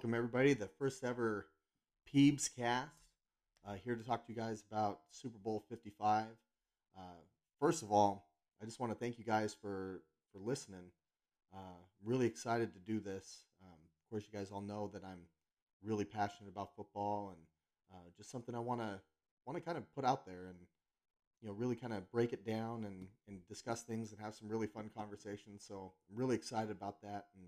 [0.00, 0.54] welcome everybody.
[0.54, 1.46] The first ever
[2.10, 2.88] Peebs cast.
[3.68, 6.24] Uh, here to talk to you guys about Super Bowl 55.
[6.96, 7.02] Uh,
[7.58, 8.30] first of all,
[8.62, 10.00] I just want to thank you guys for
[10.32, 10.84] for listening.
[11.54, 13.44] Uh, really excited to do this.
[13.62, 15.18] Um, of course, you guys all know that I'm
[15.84, 17.40] really passionate about football and
[17.92, 18.98] uh, just something I want to
[19.44, 20.56] want to kind of put out there and
[21.42, 24.48] you know really kind of break it down and and discuss things and have some
[24.48, 25.62] really fun conversations.
[25.62, 27.44] So I'm really excited about that and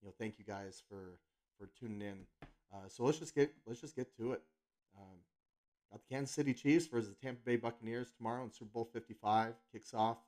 [0.00, 1.18] you know thank you guys for
[1.58, 2.26] for tuning in.
[2.72, 4.42] Uh, so let's just get let's just get to it.
[4.98, 5.18] Um,
[5.90, 9.54] got the Kansas City Chiefs versus the Tampa Bay Buccaneers tomorrow in Super Bowl 55
[9.72, 10.18] kicks off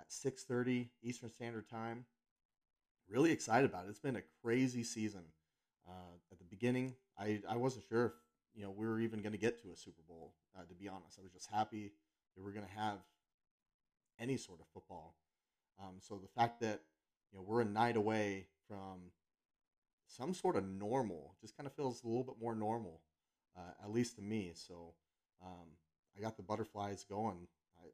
[0.00, 2.04] at 6:30 Eastern Standard Time.
[3.08, 3.90] Really excited about it.
[3.90, 5.24] It's been a crazy season.
[5.88, 8.12] Uh, at the beginning, I I wasn't sure if
[8.54, 10.34] you know we were even going to get to a Super Bowl.
[10.56, 11.92] Uh, to be honest, I was just happy
[12.36, 12.98] that we're going to have
[14.18, 15.14] any sort of football.
[15.80, 16.80] Um, so the fact that
[17.32, 19.12] you know we're a night away from
[20.08, 23.00] some sort of normal just kind of feels a little bit more normal,
[23.56, 24.52] uh, at least to me.
[24.54, 24.94] So
[25.44, 25.68] um,
[26.16, 27.46] I got the butterflies going.
[27.78, 27.86] I,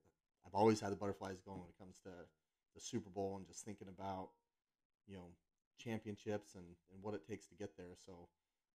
[0.46, 2.10] I've always had the butterflies going when it comes to
[2.74, 4.30] the Super Bowl and just thinking about
[5.06, 5.26] you know
[5.78, 7.94] championships and, and what it takes to get there.
[8.06, 8.28] So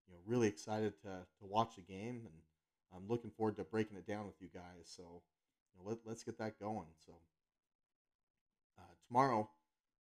[0.08, 2.36] you know really excited to to watch the game and
[2.96, 4.86] I'm looking forward to breaking it down with you guys.
[4.86, 5.22] So
[5.74, 6.88] you know, let, let's get that going.
[7.06, 7.14] So
[8.78, 9.50] uh, tomorrow,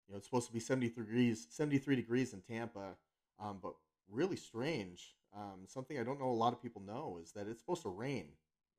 [0.07, 2.95] you know, it's supposed to be 73 degrees, 73 degrees in Tampa.
[3.39, 3.73] Um, but
[4.09, 7.61] really strange, um, something I don't know a lot of people know is that it's
[7.61, 8.29] supposed to rain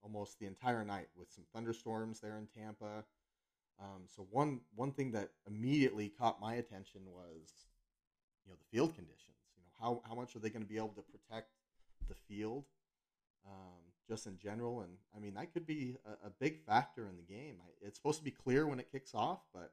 [0.03, 3.05] almost the entire night with some thunderstorms there in Tampa.
[3.81, 7.67] Um, so one one thing that immediately caught my attention was,
[8.45, 9.37] you know, the field conditions.
[9.57, 11.49] You know, how how much are they going to be able to protect
[12.09, 12.65] the field,
[13.47, 14.83] um, just in general?
[14.83, 17.57] And I mean, that could be a, a big factor in the game.
[17.63, 19.73] I, it's supposed to be clear when it kicks off, but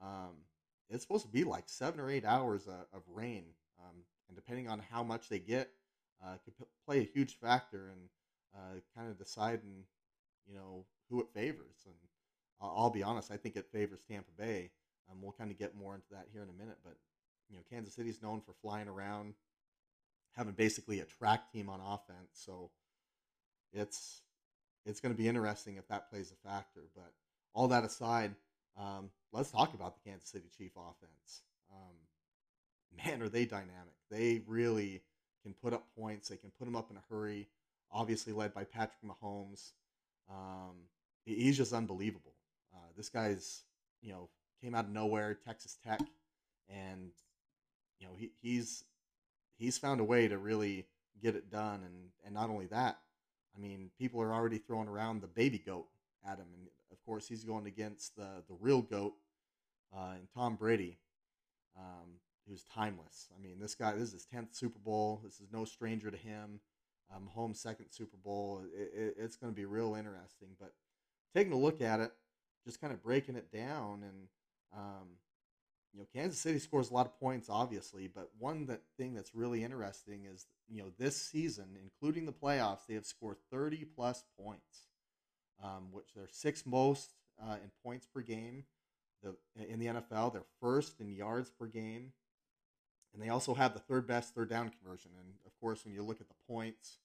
[0.00, 0.36] um,
[0.88, 3.44] it's supposed to be like seven or eight hours of, of rain
[3.80, 3.96] um,
[4.30, 5.70] and depending on how much they get,
[6.24, 8.08] uh, could p- play a huge factor in
[8.54, 9.84] uh, kind of deciding,
[10.46, 11.84] you know, who it favors.
[11.84, 11.94] And
[12.60, 14.70] I'll, I'll be honest, I think it favors Tampa Bay.
[15.10, 16.94] Um, we'll kind of get more into that here in a minute, but
[17.48, 19.34] you know, Kansas City's known for flying around,
[20.36, 22.30] having basically a track team on offense.
[22.32, 22.70] So
[23.72, 24.22] it's
[24.86, 26.82] it's going to be interesting if that plays a factor.
[26.94, 27.12] But
[27.52, 28.36] all that aside,
[28.78, 31.42] um, let's talk about the Kansas City Chief offense.
[31.72, 31.96] Um,
[32.96, 33.94] man, are they dynamic.
[34.10, 35.02] They really
[35.42, 36.28] can put up points.
[36.28, 37.48] They can put them up in a hurry.
[37.92, 39.72] Obviously, led by Patrick Mahomes.
[40.30, 40.76] Um,
[41.24, 42.34] he's just unbelievable.
[42.74, 43.62] Uh, this guy's,
[44.00, 44.28] you know,
[44.62, 46.00] came out of nowhere, Texas Tech,
[46.68, 47.10] and
[47.98, 48.84] you know he, he's
[49.58, 50.86] he's found a way to really
[51.22, 51.82] get it done.
[51.84, 52.98] And and not only that,
[53.56, 55.86] I mean, people are already throwing around the baby goat
[56.24, 59.14] at him, and of course he's going against the the real goat,
[59.96, 60.98] uh, and Tom Brady.
[61.76, 62.18] Um,
[62.48, 63.28] who's timeless.
[63.36, 65.20] I mean, this guy, this is his 10th Super Bowl.
[65.24, 66.60] This is no stranger to him.
[67.14, 68.62] Um, home second Super Bowl.
[68.74, 70.50] It, it, it's going to be real interesting.
[70.58, 70.72] But
[71.34, 72.12] taking a look at it,
[72.64, 74.28] just kind of breaking it down, and
[74.72, 75.08] um,
[75.92, 78.06] you know, Kansas City scores a lot of points, obviously.
[78.06, 82.86] But one that thing that's really interesting is you know this season, including the playoffs,
[82.86, 84.88] they have scored 30 plus points,
[85.62, 88.64] um, which they're sixth most uh, in points per game.
[89.22, 89.36] The,
[89.68, 92.12] in the NFL, they're first in yards per game
[93.12, 95.10] and they also have the third best third down conversion.
[95.18, 96.98] And of course, when you look at the points,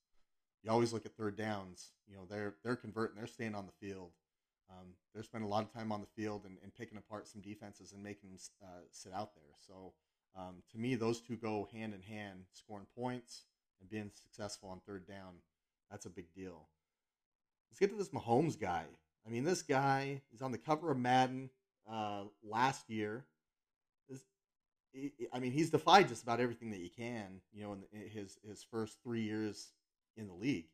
[0.64, 1.92] you always look at third downs.
[2.08, 4.12] You know, they're they're converting, they're staying on the field.
[4.70, 7.42] Um, they're spending a lot of time on the field and, and picking apart some
[7.42, 9.54] defenses and making them uh, sit out there.
[9.68, 9.94] So
[10.36, 13.44] um, to me, those two go hand in hand, scoring points
[13.80, 15.36] and being successful on third down.
[15.92, 16.68] That's a big deal.
[17.70, 18.86] Let's get to this Mahomes guy.
[19.26, 21.50] I mean, this guy is on the cover of Madden
[21.92, 23.26] uh, last year.
[25.34, 28.64] I mean, he's defied just about everything that you can, you know, in his his
[28.64, 29.72] first three years
[30.16, 30.68] in the league.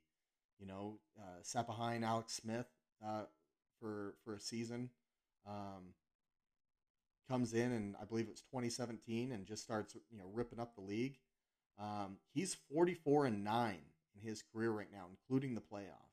[0.59, 2.67] You know, uh, sat behind Alex Smith
[3.05, 3.23] uh,
[3.79, 4.89] for for a season.
[5.47, 5.93] Um,
[7.27, 10.75] comes in and I believe it was 2017 and just starts you know ripping up
[10.75, 11.17] the league.
[11.79, 13.81] Um, he's 44 and nine
[14.15, 16.11] in his career right now, including the playoffs.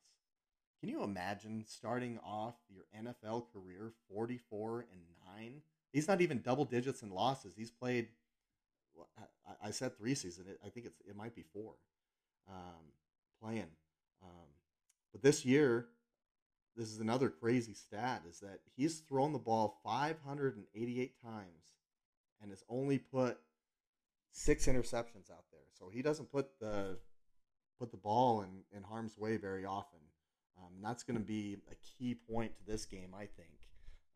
[0.79, 5.61] Can you imagine starting off your NFL career 44 and nine?
[5.91, 7.53] He's not even double digits in losses.
[7.55, 8.07] He's played.
[9.63, 10.47] I, said three seasons.
[10.65, 11.73] I think it's it might be four.
[12.49, 12.91] Um,
[13.41, 13.67] playing,
[14.23, 14.47] um,
[15.11, 15.87] but this year,
[16.75, 21.75] this is another crazy stat: is that he's thrown the ball 588 times,
[22.41, 23.37] and has only put
[24.31, 25.61] six interceptions out there.
[25.77, 26.97] So he doesn't put the
[27.79, 29.99] put the ball in, in harm's way very often.
[30.57, 33.55] Um, that's going to be a key point to this game, I think,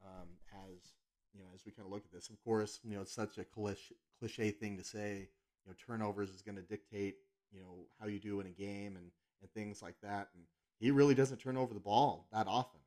[0.03, 0.91] um, as
[1.33, 3.37] you know, as we kind of look at this, of course, you know, it's such
[3.37, 5.29] a cliche, cliche thing to say,
[5.65, 7.15] you know turnovers is going to dictate
[7.51, 10.29] you know how you do in a game and and things like that.
[10.33, 10.43] And
[10.79, 12.79] he really doesn't turn over the ball that often.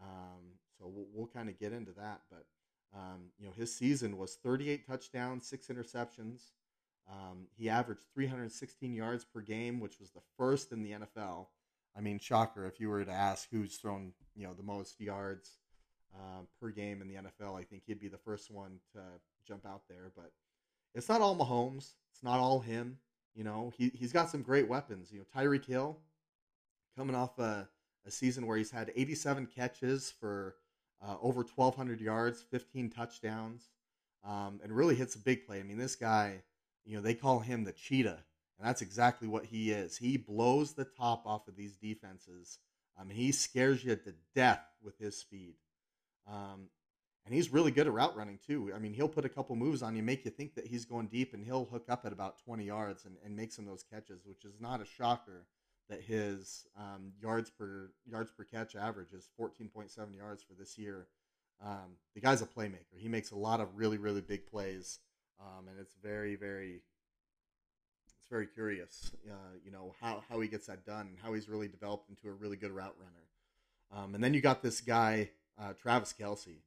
[0.00, 2.22] Um, so we'll, we'll kind of get into that.
[2.30, 2.46] But
[2.94, 6.52] um, you know his season was 38 touchdowns, six interceptions.
[7.10, 11.46] Um, he averaged 316 yards per game, which was the first in the NFL.
[11.96, 15.58] I mean, shocker if you were to ask who's thrown you know the most yards
[16.14, 19.00] uh, per game in the NFL, I think he'd be the first one to
[19.46, 20.10] jump out there.
[20.14, 20.32] But
[20.94, 21.92] it's not all Mahomes.
[22.12, 22.98] It's not all him.
[23.34, 25.12] You know, he, he's got some great weapons.
[25.12, 25.98] You know, Tyreek Hill
[26.96, 27.68] coming off a,
[28.06, 30.56] a season where he's had 87 catches for
[31.00, 33.68] uh, over 1,200 yards, 15 touchdowns,
[34.24, 35.60] um, and really hits a big play.
[35.60, 36.42] I mean, this guy,
[36.84, 38.18] you know, they call him the cheetah,
[38.58, 39.96] and that's exactly what he is.
[39.96, 42.58] He blows the top off of these defenses.
[43.00, 45.54] Um, he scares you to death with his speed.
[46.28, 46.68] Um,
[47.24, 48.72] and he's really good at route running too.
[48.74, 51.08] I mean, he'll put a couple moves on you, make you think that he's going
[51.08, 53.82] deep, and he'll hook up at about 20 yards and, and make some of those
[53.82, 55.46] catches, which is not a shocker
[55.88, 61.06] that his um, yards per yards per catch average is 14.7 yards for this year.
[61.64, 62.96] Um, the guy's a playmaker.
[62.96, 65.00] He makes a lot of really really big plays,
[65.40, 66.82] um, and it's very very
[68.18, 71.48] it's very curious, uh, you know how how he gets that done, and how he's
[71.48, 74.02] really developed into a really good route runner.
[74.02, 76.62] Um, and then you got this guy uh, Travis Kelce.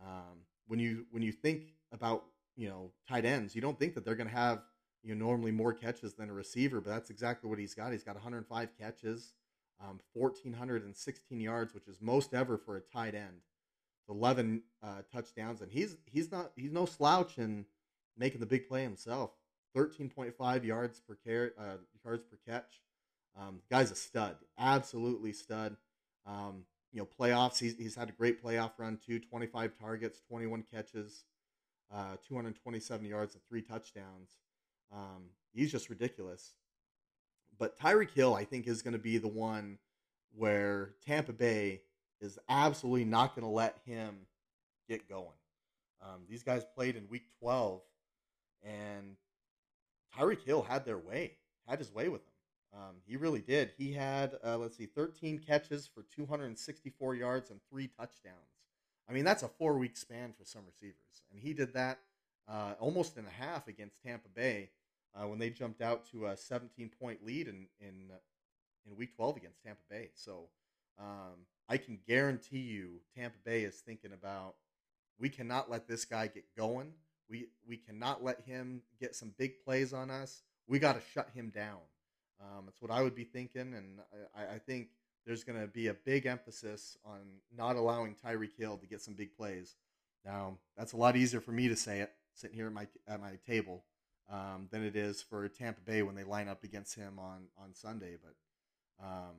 [0.00, 2.24] Um, when you when you think about
[2.56, 4.62] you know tight ends, you don't think that they're going to have
[5.02, 7.92] you know normally more catches than a receiver, but that's exactly what he's got.
[7.92, 9.34] He's got 105 catches,
[9.80, 13.42] um, 1,416 yards, which is most ever for a tight end.
[14.08, 17.64] 11 uh, touchdowns, and he's he's not he's no slouch in
[18.16, 19.30] making the big play himself.
[19.76, 22.82] 13.5 yards per car- uh, yards per catch.
[23.38, 25.76] Um, guy's a stud, absolutely stud.
[26.26, 27.58] Um, you know, playoffs.
[27.58, 31.24] He's, he's had a great playoff run too 25 targets, 21 catches,
[31.92, 34.38] uh, 227 yards, and three touchdowns.
[34.92, 36.54] Um, he's just ridiculous.
[37.58, 39.78] But Tyreek Hill, I think, is going to be the one
[40.34, 41.82] where Tampa Bay
[42.20, 44.14] is absolutely not going to let him
[44.88, 45.28] get going.
[46.02, 47.80] Um, these guys played in week 12,
[48.64, 49.16] and
[50.16, 52.29] Tyreek Hill had their way, had his way with them.
[52.72, 53.72] Um, he really did.
[53.76, 58.36] He had, uh, let's see, 13 catches for 264 yards and three touchdowns.
[59.08, 61.24] I mean, that's a four week span for some receivers.
[61.32, 61.98] And he did that
[62.48, 64.70] uh, almost in a half against Tampa Bay
[65.14, 68.10] uh, when they jumped out to a 17 point lead in, in,
[68.86, 70.10] in week 12 against Tampa Bay.
[70.14, 70.48] So
[70.98, 74.54] um, I can guarantee you Tampa Bay is thinking about
[75.18, 76.92] we cannot let this guy get going.
[77.28, 80.42] We, we cannot let him get some big plays on us.
[80.66, 81.78] We got to shut him down.
[82.40, 84.00] Um, that's what I would be thinking, and
[84.34, 84.88] I, I think
[85.26, 87.20] there's going to be a big emphasis on
[87.54, 89.76] not allowing Tyreek Hill to get some big plays.
[90.24, 93.20] Now, that's a lot easier for me to say it sitting here at my at
[93.20, 93.84] my table
[94.30, 97.74] um, than it is for Tampa Bay when they line up against him on on
[97.74, 98.16] Sunday.
[98.22, 99.34] But um,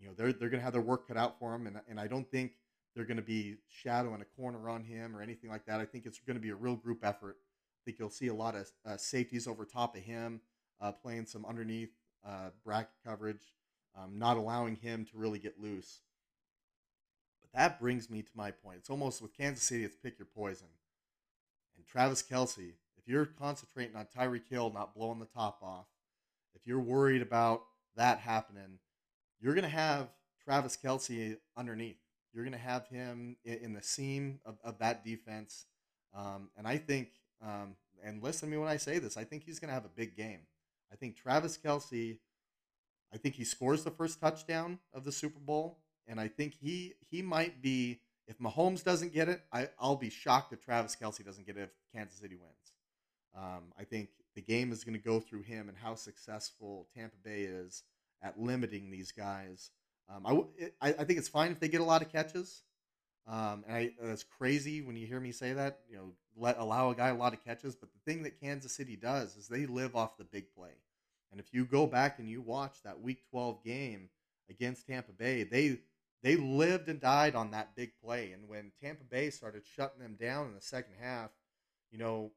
[0.00, 2.00] you know they're they're going to have their work cut out for him, and and
[2.00, 2.52] I don't think
[2.94, 5.80] they're going to be shadowing a corner on him or anything like that.
[5.80, 7.36] I think it's going to be a real group effort.
[7.40, 10.40] I think you'll see a lot of uh, safeties over top of him,
[10.80, 11.90] uh, playing some underneath
[12.26, 13.52] uh, bracket coverage,
[13.96, 16.00] um, not allowing him to really get loose.
[17.42, 18.78] But that brings me to my point.
[18.78, 20.68] It's almost with Kansas City, it's pick your poison.
[21.76, 25.86] And Travis Kelce, if you're concentrating on Tyreek Hill not blowing the top off,
[26.54, 27.62] if you're worried about
[27.96, 28.78] that happening,
[29.40, 30.08] you're going to have
[30.44, 31.98] Travis Kelce underneath.
[32.32, 35.66] You're going to have him in the seam of, of that defense.
[36.14, 37.08] Um, and I think,
[37.42, 39.84] um, and listen to me when I say this, I think he's going to have
[39.84, 40.40] a big game.
[40.92, 42.18] I think Travis Kelce,
[43.12, 46.94] I think he scores the first touchdown of the Super Bowl, and I think he
[47.10, 48.00] he might be.
[48.28, 51.62] If Mahomes doesn't get it, I, I'll be shocked if Travis Kelce doesn't get it
[51.62, 52.72] if Kansas City wins.
[53.36, 57.16] Um, I think the game is going to go through him and how successful Tampa
[57.22, 57.82] Bay is
[58.22, 59.70] at limiting these guys.
[60.08, 60.24] Um,
[60.80, 62.62] I, I, I think it's fine if they get a lot of catches.
[63.26, 65.80] Um, and I, that's crazy when you hear me say that.
[65.88, 67.76] You know, let allow a guy a lot of catches.
[67.76, 70.74] But the thing that Kansas City does is they live off the big play.
[71.30, 74.10] And if you go back and you watch that Week 12 game
[74.50, 75.78] against Tampa Bay, they
[76.22, 78.32] they lived and died on that big play.
[78.32, 81.30] And when Tampa Bay started shutting them down in the second half,
[81.90, 82.32] you know,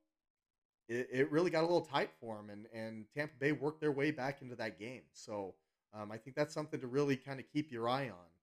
[0.88, 2.50] it, it really got a little tight for them.
[2.50, 5.04] And and Tampa Bay worked their way back into that game.
[5.14, 5.56] So
[5.94, 8.35] um, I think that's something to really kind of keep your eye on.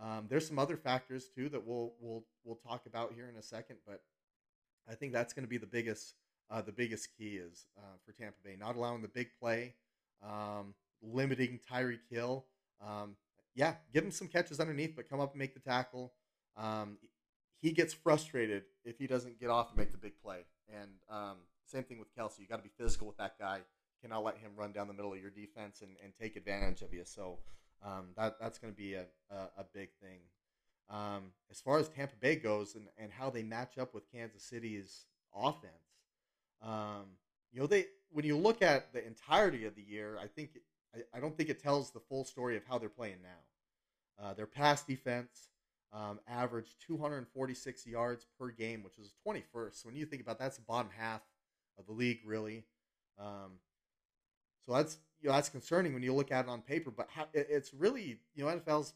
[0.00, 3.42] Um, there's some other factors too that we'll we'll we'll talk about here in a
[3.42, 4.02] second, but
[4.88, 6.14] I think that's going to be the biggest
[6.50, 9.74] uh, the biggest key is uh, for Tampa Bay not allowing the big play,
[10.22, 12.46] um, limiting Tyreek Hill.
[12.84, 13.16] Um,
[13.54, 16.12] yeah, give him some catches underneath, but come up and make the tackle.
[16.56, 16.98] Um,
[17.60, 20.46] he gets frustrated if he doesn't get off and make the big play.
[20.68, 22.38] And um, same thing with Kelce.
[22.38, 23.60] You got to be physical with that guy.
[24.00, 26.94] Cannot let him run down the middle of your defense and, and take advantage of
[26.94, 27.02] you.
[27.04, 27.38] So
[27.84, 30.18] um, that that's going to be a, a, a, big thing.
[30.90, 34.42] Um, as far as Tampa Bay goes and, and how they match up with Kansas
[34.42, 35.72] City's offense,
[36.62, 37.06] um,
[37.52, 40.58] you know they when you look at the entirety of the year, I think
[40.94, 44.24] I, I don't think it tells the full story of how they're playing now.
[44.24, 45.48] Uh, their pass defense
[45.92, 49.82] um, averaged 246 yards per game, which is 21st.
[49.82, 51.22] So when you think about that, that's the bottom half
[51.78, 52.64] of the league, really.
[53.18, 53.58] Um,
[54.64, 56.90] so that's you know that's concerning when you look at it on paper.
[56.90, 58.94] But how, it's really you know NFL's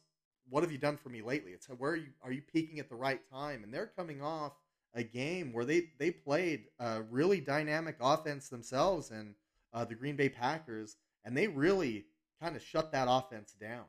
[0.48, 1.52] what have you done for me lately?
[1.52, 3.64] It's where are you are you peaking at the right time?
[3.64, 4.52] And they're coming off
[4.94, 9.34] a game where they they played a really dynamic offense themselves and
[9.72, 12.06] uh, the Green Bay Packers, and they really
[12.40, 13.84] kind of shut that offense down.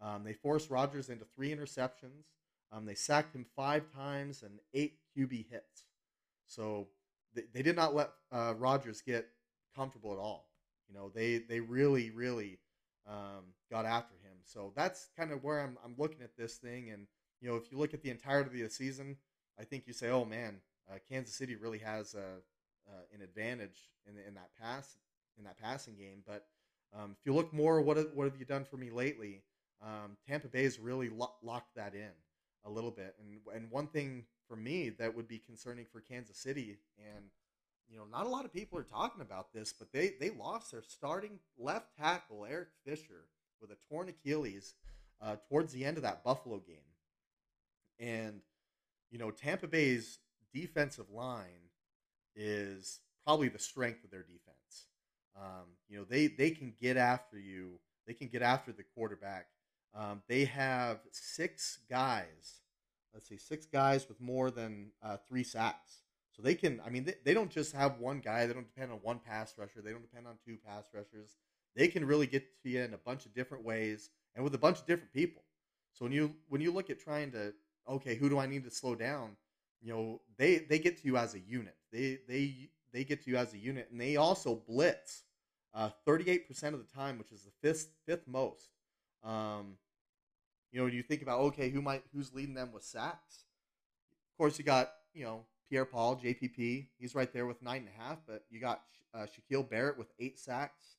[0.00, 2.26] Um, they forced Rodgers into three interceptions.
[2.70, 5.86] Um, they sacked him five times and eight QB hits.
[6.46, 6.88] So
[7.34, 9.28] they, they did not let uh, Rodgers get
[9.74, 10.48] comfortable at all.
[10.88, 12.58] You know, they they really really
[13.06, 14.38] um, got after him.
[14.44, 16.90] So that's kind of where I'm I'm looking at this thing.
[16.90, 17.06] And
[17.40, 19.16] you know, if you look at the entirety of the season,
[19.58, 20.60] I think you say, oh man,
[20.90, 22.40] uh, Kansas City really has a,
[22.88, 24.96] uh, an advantage in in that pass
[25.38, 26.22] in that passing game.
[26.26, 26.46] But
[26.96, 29.42] um, if you look more, what have, what have you done for me lately?
[29.82, 32.10] Um, Tampa Bay has really lo- locked that in
[32.64, 33.14] a little bit.
[33.18, 37.24] And and one thing for me that would be concerning for Kansas City, and
[37.94, 40.72] you know, not a lot of people are talking about this, but they they lost
[40.72, 43.28] their starting left tackle Eric Fisher
[43.60, 44.74] with a torn Achilles
[45.22, 46.76] uh, towards the end of that Buffalo game,
[48.00, 48.40] and
[49.12, 50.18] you know Tampa Bay's
[50.52, 51.70] defensive line
[52.34, 54.88] is probably the strength of their defense.
[55.36, 57.78] Um, you know, they they can get after you.
[58.08, 59.46] They can get after the quarterback
[59.94, 62.62] um, they have six guys.
[63.12, 66.02] Let's see, six guys with more than uh, three sacks.
[66.34, 66.80] So they can.
[66.84, 68.46] I mean, they, they don't just have one guy.
[68.46, 69.80] They don't depend on one pass rusher.
[69.82, 71.36] They don't depend on two pass rushers.
[71.76, 74.58] They can really get to you in a bunch of different ways and with a
[74.58, 75.42] bunch of different people.
[75.92, 77.54] So when you when you look at trying to
[77.88, 79.36] okay, who do I need to slow down?
[79.80, 81.76] You know, they they get to you as a unit.
[81.92, 85.22] They they they get to you as a unit, and they also blitz
[85.74, 88.70] uh, 38% of the time, which is the fifth fifth most.
[89.22, 89.76] Um,
[90.72, 93.44] you know, you think about okay, who might who's leading them with sacks?
[94.32, 96.86] Of course, you got you know Pierre Paul, JPP.
[96.98, 98.18] He's right there with nine and a half.
[98.26, 98.82] But you got
[99.14, 100.96] uh, Shaquille Barrett with eight sacks.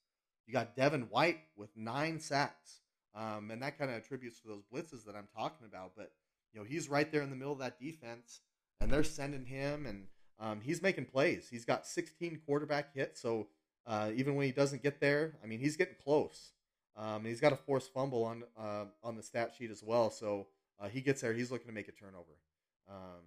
[0.48, 2.82] You got Devin White with nine sacks.
[3.16, 5.94] Um, and that kind of attributes to those blitzes that I'm talking about.
[5.96, 6.12] But
[6.54, 8.42] you know, he's right there in the middle of that defense,
[8.80, 10.08] and they're sending him, and
[10.40, 11.48] um, he's making plays.
[11.50, 13.48] He's got 16 quarterback hits, so
[13.88, 16.52] uh, even when he doesn't get there, I mean, he's getting close.
[16.98, 20.10] Um, and he's got a forced fumble on uh, on the stat sheet as well.
[20.10, 20.48] So
[20.80, 21.34] uh, he gets there.
[21.34, 22.38] He's looking to make a turnover.
[22.90, 23.22] Um,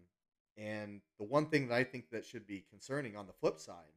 [0.59, 3.95] and the one thing that I think that should be concerning on the flip side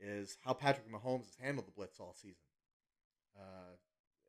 [0.00, 2.36] is how Patrick Mahomes has handled the blitz all season.
[3.38, 3.76] Uh,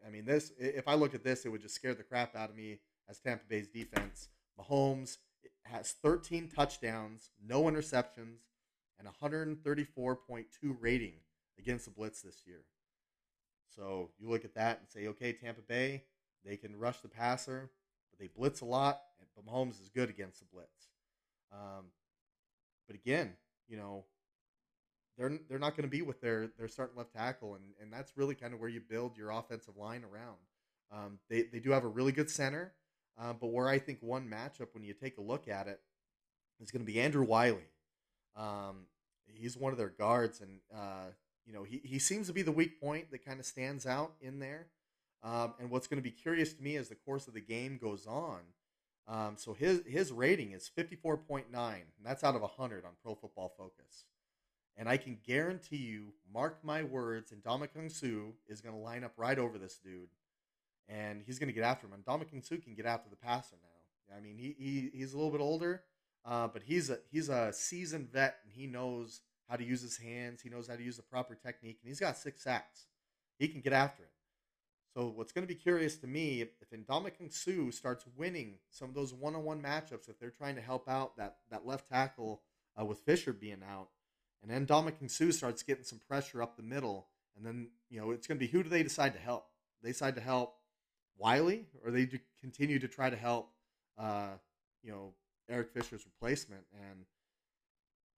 [0.05, 2.49] I mean, this if I look at this, it would just scare the crap out
[2.49, 2.79] of me
[3.09, 4.27] as Tampa Bay's defense.
[4.59, 5.17] Mahomes
[5.63, 8.43] has 13 touchdowns, no interceptions,
[8.99, 10.45] and 134.2
[10.79, 11.13] rating
[11.57, 12.65] against the blitz this year.
[13.75, 16.03] So you look at that and say, okay, Tampa Bay,
[16.45, 17.71] they can rush the passer,
[18.11, 19.01] but they blitz a lot,
[19.35, 20.92] but Mahomes is good against the blitz.
[21.53, 21.85] Um,
[22.87, 23.33] but again,
[23.67, 24.05] you know,
[25.17, 28.17] they're they're not going to be with their their starting left tackle, and and that's
[28.17, 30.37] really kind of where you build your offensive line around.
[30.91, 32.73] Um, they they do have a really good center,
[33.19, 35.79] uh, but where I think one matchup when you take a look at it
[36.59, 37.69] is going to be Andrew Wylie.
[38.35, 38.87] Um,
[39.27, 41.11] he's one of their guards, and uh,
[41.45, 44.13] you know, he, he seems to be the weak point that kind of stands out
[44.21, 44.67] in there.
[45.23, 47.77] Um, and what's going to be curious to me as the course of the game
[47.81, 48.41] goes on.
[49.07, 53.53] Um, so his his rating is 54.9, and that's out of 100 on Pro Football
[53.57, 54.05] Focus.
[54.77, 59.03] And I can guarantee you, mark my words, and Ndamukong Suh is going to line
[59.03, 60.09] up right over this dude,
[60.89, 61.93] and he's going to get after him.
[61.93, 64.17] And Ndamukong Suh can get after the passer now.
[64.17, 65.83] I mean, he, he he's a little bit older,
[66.25, 69.97] uh, but he's a he's a seasoned vet, and he knows how to use his
[69.97, 70.41] hands.
[70.41, 72.87] He knows how to use the proper technique, and he's got six sacks.
[73.37, 74.09] He can get after it.
[74.95, 78.95] So what's going to be curious to me if, Ndamukong Suh starts winning some of
[78.95, 82.41] those one-on-one matchups, if they're trying to help out that that left tackle
[82.79, 83.89] uh, with Fisher being out,
[84.41, 88.11] and then Ndamukong Suh starts getting some pressure up the middle, and then you know
[88.11, 89.47] it's going to be who do they decide to help?
[89.81, 90.55] They decide to help
[91.17, 92.07] Wylie, or they
[92.41, 93.49] continue to try to help
[93.97, 94.31] uh,
[94.83, 95.13] you know
[95.49, 97.05] Eric Fisher's replacement, and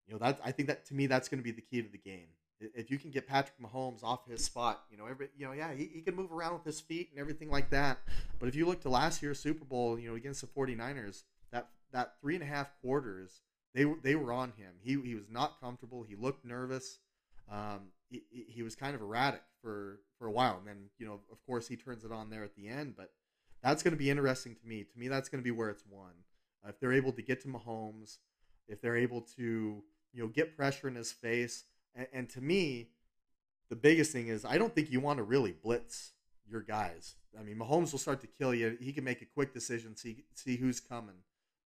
[0.07, 1.89] you know that I think that to me that's going to be the key to
[1.89, 2.27] the game.
[2.59, 5.73] If you can get Patrick Mahomes off his spot, you know, every you know, yeah,
[5.73, 7.99] he, he can move around with his feet and everything like that.
[8.39, 11.69] But if you look to last year's Super Bowl, you know, against the 49ers, that
[11.91, 13.41] that three and a half quarters,
[13.73, 14.73] they they were on him.
[14.81, 16.03] He he was not comfortable.
[16.03, 16.99] He looked nervous.
[17.51, 21.19] Um, he, he was kind of erratic for for a while, and then you know,
[21.31, 22.95] of course, he turns it on there at the end.
[22.95, 23.11] But
[23.61, 24.83] that's going to be interesting to me.
[24.83, 26.11] To me, that's going to be where it's won.
[26.63, 28.17] Uh, if they're able to get to Mahomes,
[28.67, 29.83] if they're able to
[30.13, 32.89] you know get pressure in his face, and, and to me,
[33.69, 36.11] the biggest thing is I don't think you want to really blitz
[36.49, 37.15] your guys.
[37.39, 38.77] I mean, Mahomes will start to kill you.
[38.79, 41.15] He can make a quick decision, see see who's coming.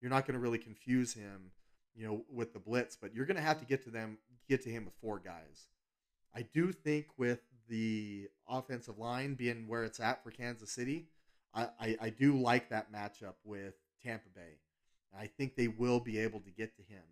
[0.01, 1.51] You're not going to really confuse him,
[1.93, 4.17] you know, with the blitz, but you're going to have to get to them,
[4.47, 5.67] get to him with four guys.
[6.33, 11.07] I do think with the offensive line being where it's at for Kansas City,
[11.53, 14.59] I, I, I do like that matchup with Tampa Bay.
[15.17, 17.03] I think they will be able to get to him.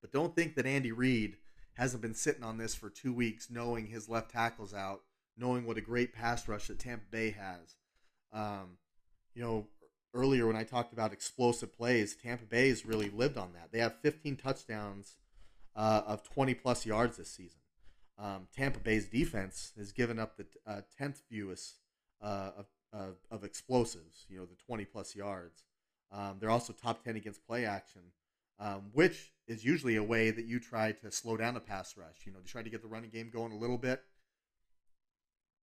[0.00, 1.36] But don't think that Andy Reid
[1.74, 5.02] hasn't been sitting on this for two weeks, knowing his left tackle's out,
[5.36, 7.76] knowing what a great pass rush that Tampa Bay has.
[8.32, 8.78] Um,
[9.34, 9.66] you know,
[10.14, 13.72] earlier when I talked about explosive plays, Tampa Bay has really lived on that.
[13.72, 15.16] They have 15 touchdowns
[15.74, 17.60] uh, of 20 plus yards this season.
[18.18, 21.76] Um, Tampa Bay's defense has given up the uh, 10th fewest
[22.22, 25.64] uh, of, of, of, explosives, you know, the 20 plus yards.
[26.12, 28.02] Um, they're also top 10 against play action,
[28.62, 32.24] um, which is usually a way that you try to slow down the pass rush.
[32.24, 34.02] You know, to try to get the running game going a little bit.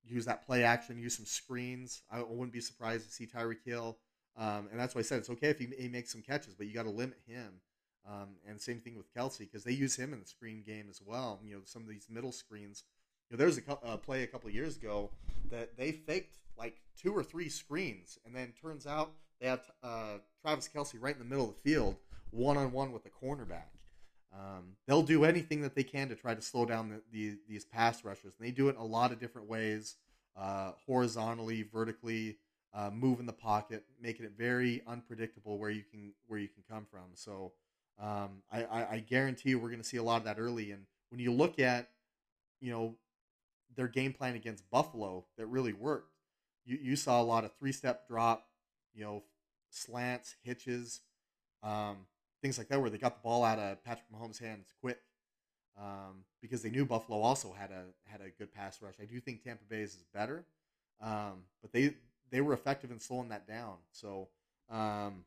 [0.05, 2.03] Use that play action, use some screens.
[2.11, 3.99] I wouldn't be surprised to see Tyreek Hill
[4.39, 6.69] um, and that's why I said it's okay if he, he makes some catches, but
[6.69, 7.55] you got to limit him.
[8.09, 11.03] Um, and same thing with Kelce because they use him in the screen game as
[11.05, 11.41] well.
[11.45, 12.85] You know, some of these middle screens.
[13.29, 15.11] You know, there was a play a couple years ago
[15.51, 20.19] that they faked like two or three screens, and then turns out they have uh,
[20.41, 21.97] Travis Kelce right in the middle of the field,
[22.31, 23.71] one on one with the cornerback.
[24.33, 27.65] Um, they'll do anything that they can to try to slow down the, the, these
[27.65, 29.97] pass rushers, and they do it a lot of different ways,
[30.37, 32.37] uh, horizontally, vertically
[32.75, 36.63] uh, move in the pocket, making it very unpredictable where you can where you can
[36.69, 37.07] come from.
[37.15, 37.53] So
[38.01, 40.71] um, I, I, I, guarantee we're going to see a lot of that early.
[40.71, 41.89] And when you look at
[42.61, 42.95] you know
[43.75, 46.13] their game plan against Buffalo, that really worked.
[46.67, 48.47] You you saw a lot of three step drop,
[48.95, 49.23] you know,
[49.71, 51.01] slants, hitches,
[51.63, 52.07] um,
[52.43, 54.99] things like that, where they got the ball out of Patrick Mahomes' hands quick.
[55.77, 58.95] Um, because they knew Buffalo also had a had a good pass rush.
[59.01, 60.45] I do think Tampa Bay's is better,
[61.01, 61.95] um, but they
[62.31, 63.77] they were effective in slowing that down.
[63.93, 64.29] So
[64.71, 65.25] um,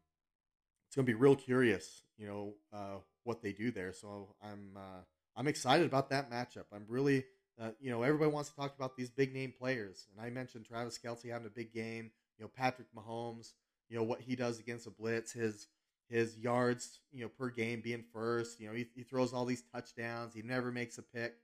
[0.88, 3.94] it's going to be real curious, you know, uh, what they do there.
[3.94, 5.02] So I'm uh,
[5.36, 6.66] I'm excited about that matchup.
[6.74, 7.24] I'm really,
[7.60, 10.66] uh, you know, everybody wants to talk about these big name players, and I mentioned
[10.66, 12.12] Travis Kelce having a big game.
[12.38, 13.54] You know, Patrick Mahomes,
[13.90, 15.68] you know what he does against a blitz, his
[16.12, 18.60] his yards, you know, per game being first.
[18.60, 20.34] You know, he, he throws all these touchdowns.
[20.34, 21.36] He never makes a pick.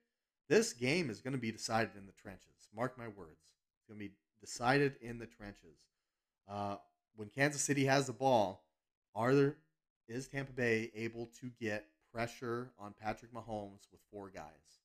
[0.50, 2.70] This game is going to be decided in the trenches.
[2.76, 3.40] Mark my words.
[3.78, 5.88] It's going to be decided in the trenches.
[6.50, 6.76] Uh,
[7.16, 8.66] when Kansas City has the ball,
[9.16, 9.56] are there
[10.08, 14.82] is Tampa Bay able to get pressure on Patrick Mahomes with four guys?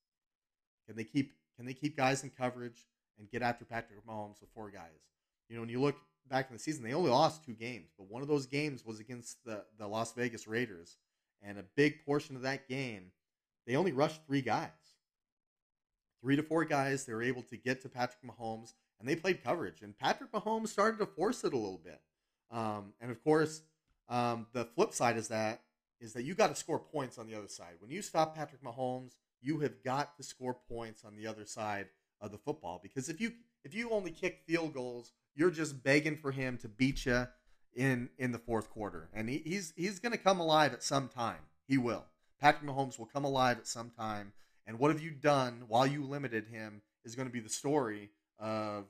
[0.87, 4.51] Can they keep can they keep guys in coverage and get after Patrick Mahomes with
[4.55, 5.11] four guys?
[5.49, 5.97] You know, when you look
[6.29, 9.01] back in the season, they only lost two games, but one of those games was
[9.01, 10.97] against the, the Las Vegas Raiders.
[11.43, 13.11] And a big portion of that game,
[13.67, 14.71] they only rushed three guys.
[16.21, 19.43] Three to four guys, they were able to get to Patrick Mahomes and they played
[19.43, 19.83] coverage.
[19.83, 22.01] And Patrick Mahomes started to force it a little bit.
[22.53, 23.63] Um, and of course,
[24.09, 25.63] um, the flip side is that
[26.01, 27.75] is that you got to score points on the other side.
[27.79, 31.87] When you stop Patrick Mahomes, you have got to score points on the other side
[32.21, 33.33] of the football because if you
[33.65, 37.27] if you only kick field goals, you're just begging for him to beat you
[37.75, 41.09] in in the fourth quarter, and he, he's he's going to come alive at some
[41.09, 41.41] time.
[41.67, 42.05] He will.
[42.41, 44.33] Patrick Mahomes will come alive at some time.
[44.67, 48.11] And what have you done while you limited him is going to be the story
[48.39, 48.87] of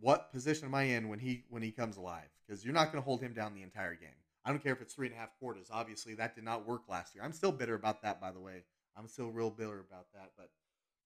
[0.00, 2.28] what position am I in when he when he comes alive?
[2.46, 4.10] Because you're not going to hold him down the entire game.
[4.44, 5.68] I don't care if it's three and a half quarters.
[5.72, 7.24] Obviously, that did not work last year.
[7.24, 8.64] I'm still bitter about that, by the way.
[8.96, 10.30] I'm still real bitter about that.
[10.36, 10.50] But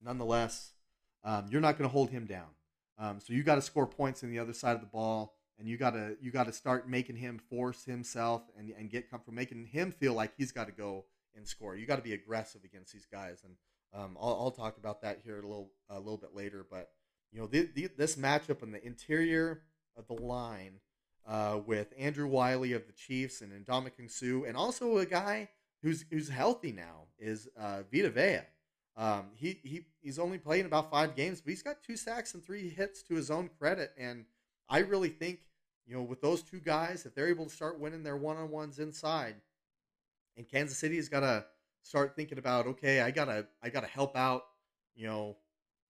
[0.02, 0.72] nonetheless,
[1.24, 2.48] um, you're not going to hold him down.
[2.98, 5.68] Um, so you got to score points on the other side of the ball, and
[5.68, 9.34] you got to you got to start making him force himself and and get comfortable,
[9.34, 11.76] making him feel like he's got to go and score.
[11.76, 13.54] You got to be aggressive against these guys, and
[13.94, 16.64] um, I'll, I'll, talk about that here a little a little bit later.
[16.68, 16.90] But
[17.32, 19.62] you know, the, the, this matchup in the interior
[19.96, 20.80] of the line
[21.26, 25.48] uh, with Andrew Wylie of the Chiefs and Ndamukong Suh, and also a guy
[25.82, 28.40] who's who's healthy now is uh, Vita Vea.
[28.96, 32.44] Um, he he he's only playing about five games, but he's got two sacks and
[32.44, 33.92] three hits to his own credit.
[33.98, 34.24] And
[34.68, 35.40] I really think
[35.86, 38.50] you know with those two guys, if they're able to start winning their one on
[38.50, 39.36] ones inside,
[40.36, 41.44] and Kansas City has got to
[41.82, 44.42] start thinking about okay, I gotta I gotta help out
[44.94, 45.36] you know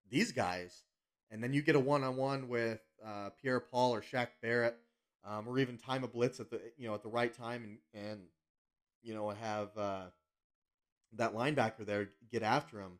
[0.09, 0.83] these guys
[1.31, 4.77] and then you get a one on one with uh, Pierre Paul or Shaq Barrett.
[5.25, 8.03] um, or even time a blitz at the you know at the right time and
[8.09, 8.21] and
[9.01, 10.05] you know have uh,
[11.17, 12.99] that linebacker there get after him.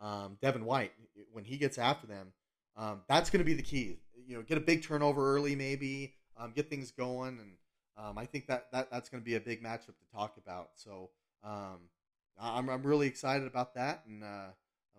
[0.00, 0.92] Um, Devin White
[1.32, 2.32] when he gets after them,
[2.76, 3.98] um, that's going to be the key.
[4.26, 7.52] You know, get a big turnover early, maybe um, get things going, and
[7.96, 10.70] um, I think that, that that's going to be a big matchup to talk about.
[10.74, 11.10] So
[11.44, 11.80] um,
[12.40, 14.48] I'm I'm really excited about that, and uh,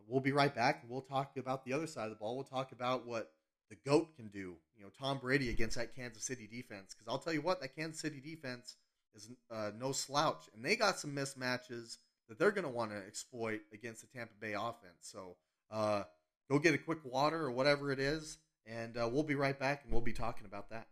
[0.07, 0.83] we'll be right back.
[0.87, 2.35] We'll talk about the other side of the ball.
[2.35, 3.31] We'll talk about what
[3.69, 4.55] the goat can do.
[4.77, 6.93] You know, Tom Brady against that Kansas City defense.
[6.93, 8.75] Because I'll tell you what, that Kansas City defense
[9.15, 11.97] is uh, no slouch, and they got some mismatches
[12.27, 15.01] that they're going to want to exploit against the Tampa Bay offense.
[15.01, 15.35] So
[15.71, 16.03] uh,
[16.49, 19.83] go get a quick water or whatever it is, and uh, we'll be right back,
[19.83, 20.87] and we'll be talking about that.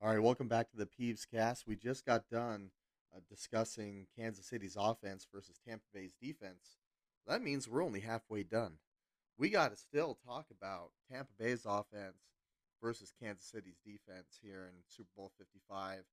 [0.00, 1.66] All right, welcome back to the Peeves Cast.
[1.66, 2.70] We just got done
[3.14, 6.76] uh, discussing Kansas City's offense versus Tampa Bay's defense.
[7.26, 8.74] That means we're only halfway done.
[9.38, 12.18] We got to still talk about Tampa Bay's offense
[12.82, 16.04] versus Kansas City's defense here in Super Bowl 55.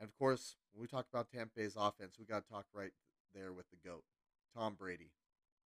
[0.00, 2.92] And of course, when we talk about Tampa Bay's offense, we got to talk right
[3.34, 4.04] there with the GOAT,
[4.56, 5.10] Tom Brady.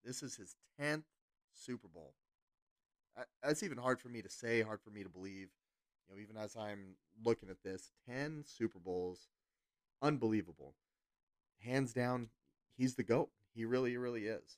[0.04, 1.04] This is his 10th
[1.54, 2.14] Super Bowl.
[3.42, 5.50] That's even hard for me to say, hard for me to believe
[6.08, 9.30] you know, even as I'm looking at this, 10 Super Bowls,
[10.02, 10.76] unbelievable.
[11.64, 12.30] Hands down,
[12.78, 13.30] he's the GOAT.
[13.54, 14.58] He really, really is.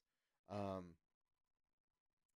[0.52, 0.86] Um,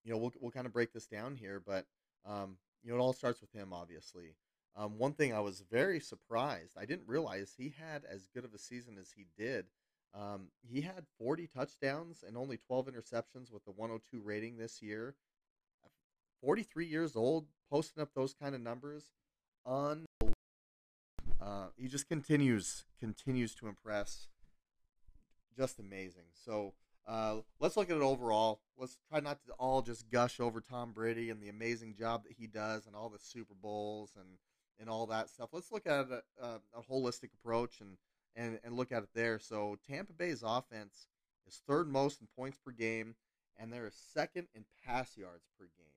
[0.04, 1.86] you know, we'll, we'll kind of break this down here, but,
[2.26, 4.36] um, you know, it all starts with him, obviously.
[4.76, 8.54] Um, one thing I was very surprised, I didn't realize he had as good of
[8.54, 9.66] a season as he did.
[10.14, 15.16] Um, he had 40 touchdowns and only 12 interceptions with the 102 rating this year.
[16.42, 19.12] 43 years old, posting up those kind of numbers,
[19.66, 20.08] unbelievable.
[21.40, 24.28] Uh, he just continues continues to impress.
[25.58, 26.26] Just amazing.
[26.34, 26.74] So
[27.12, 28.62] uh, let's look at it overall.
[28.78, 32.38] Let's try not to all just gush over Tom Brady and the amazing job that
[32.38, 34.38] he does and all the Super Bowls and
[34.80, 35.50] and all that stuff.
[35.52, 37.98] Let's look at a, a, a holistic approach and,
[38.36, 39.40] and and look at it there.
[39.40, 41.08] So Tampa Bay's offense
[41.46, 43.16] is third most in points per game,
[43.60, 45.94] and they're second in pass yards per game.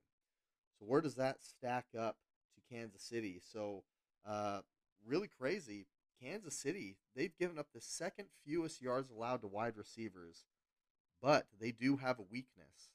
[0.81, 2.17] So where does that stack up
[2.57, 3.41] to Kansas City?
[3.41, 3.85] So
[4.29, 4.63] uh,
[5.07, 5.87] really crazy.
[6.21, 10.45] Kansas City, they've given up the second fewest yards allowed to wide receivers,
[11.25, 12.91] but they do have a weakness.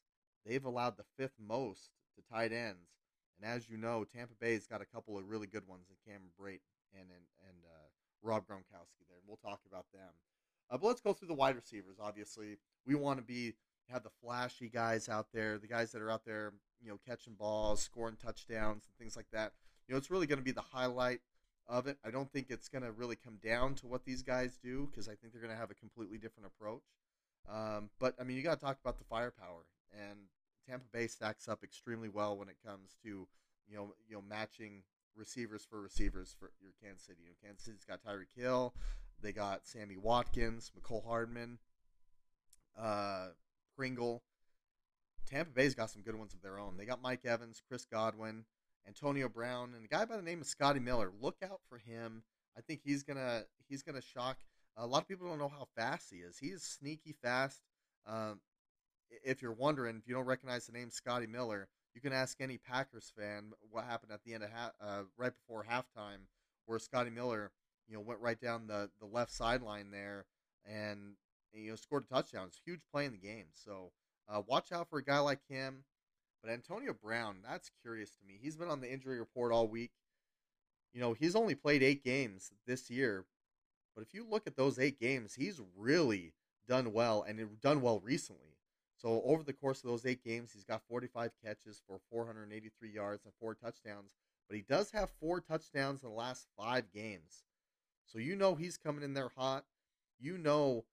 [0.45, 2.93] They've allowed the fifth most to tight ends.
[3.41, 6.29] And as you know, Tampa Bay's got a couple of really good ones in Cameron
[6.39, 6.61] Brate
[6.93, 7.87] and and, and uh,
[8.21, 9.17] Rob Gronkowski there.
[9.17, 10.13] And we'll talk about them.
[10.69, 11.97] Uh, but let's go through the wide receivers.
[11.99, 13.53] Obviously, we want to be
[13.89, 17.33] have the flashy guys out there, the guys that are out there, you know, catching
[17.33, 19.53] balls, scoring touchdowns, and things like that.
[19.87, 21.21] You know, it's really going to be the highlight
[21.67, 21.97] of it.
[22.05, 25.07] I don't think it's going to really come down to what these guys do because
[25.07, 26.83] I think they're going to have a completely different approach.
[27.47, 30.19] Um, but I mean, you got to talk about the firepower, and
[30.67, 33.27] Tampa Bay stacks up extremely well when it comes to
[33.67, 34.83] you know you know matching
[35.15, 37.19] receivers for receivers for your Kansas City.
[37.23, 38.73] You know, Kansas City's got Tyreek Hill,
[39.21, 41.57] they got Sammy Watkins, Mecole Hardman,
[42.77, 43.29] uh,
[43.75, 44.23] Pringle.
[45.29, 46.75] Tampa Bay's got some good ones of their own.
[46.77, 48.45] They got Mike Evans, Chris Godwin,
[48.87, 51.11] Antonio Brown, and a guy by the name of Scotty Miller.
[51.21, 52.23] Look out for him.
[52.57, 54.37] I think he's gonna he's gonna shock.
[54.77, 56.37] A lot of people don't know how fast he is.
[56.37, 57.61] He is sneaky fast.
[58.07, 58.39] Um,
[59.23, 62.57] if you're wondering, if you don't recognize the name Scotty Miller, you can ask any
[62.57, 66.27] Packers fan what happened at the end of ha- uh, right before halftime,
[66.65, 67.51] where Scotty Miller,
[67.87, 70.25] you know, went right down the the left sideline there
[70.65, 71.15] and
[71.53, 72.47] and, you know, scored a touchdown.
[72.47, 73.47] It's a huge play in the game.
[73.53, 73.91] So
[74.27, 75.83] uh, watch out for a guy like him.
[76.43, 78.39] But Antonio Brown, that's curious to me.
[78.41, 79.91] He's been on the injury report all week.
[80.93, 83.25] You know, he's only played eight games this year.
[83.99, 86.31] But if you look at those eight games, he's really
[86.69, 88.55] done well and done well recently.
[88.95, 93.25] So over the course of those eight games, he's got 45 catches for 483 yards
[93.25, 94.13] and four touchdowns.
[94.47, 97.43] But he does have four touchdowns in the last five games.
[98.05, 99.65] So you know he's coming in there hot.
[100.17, 100.85] You know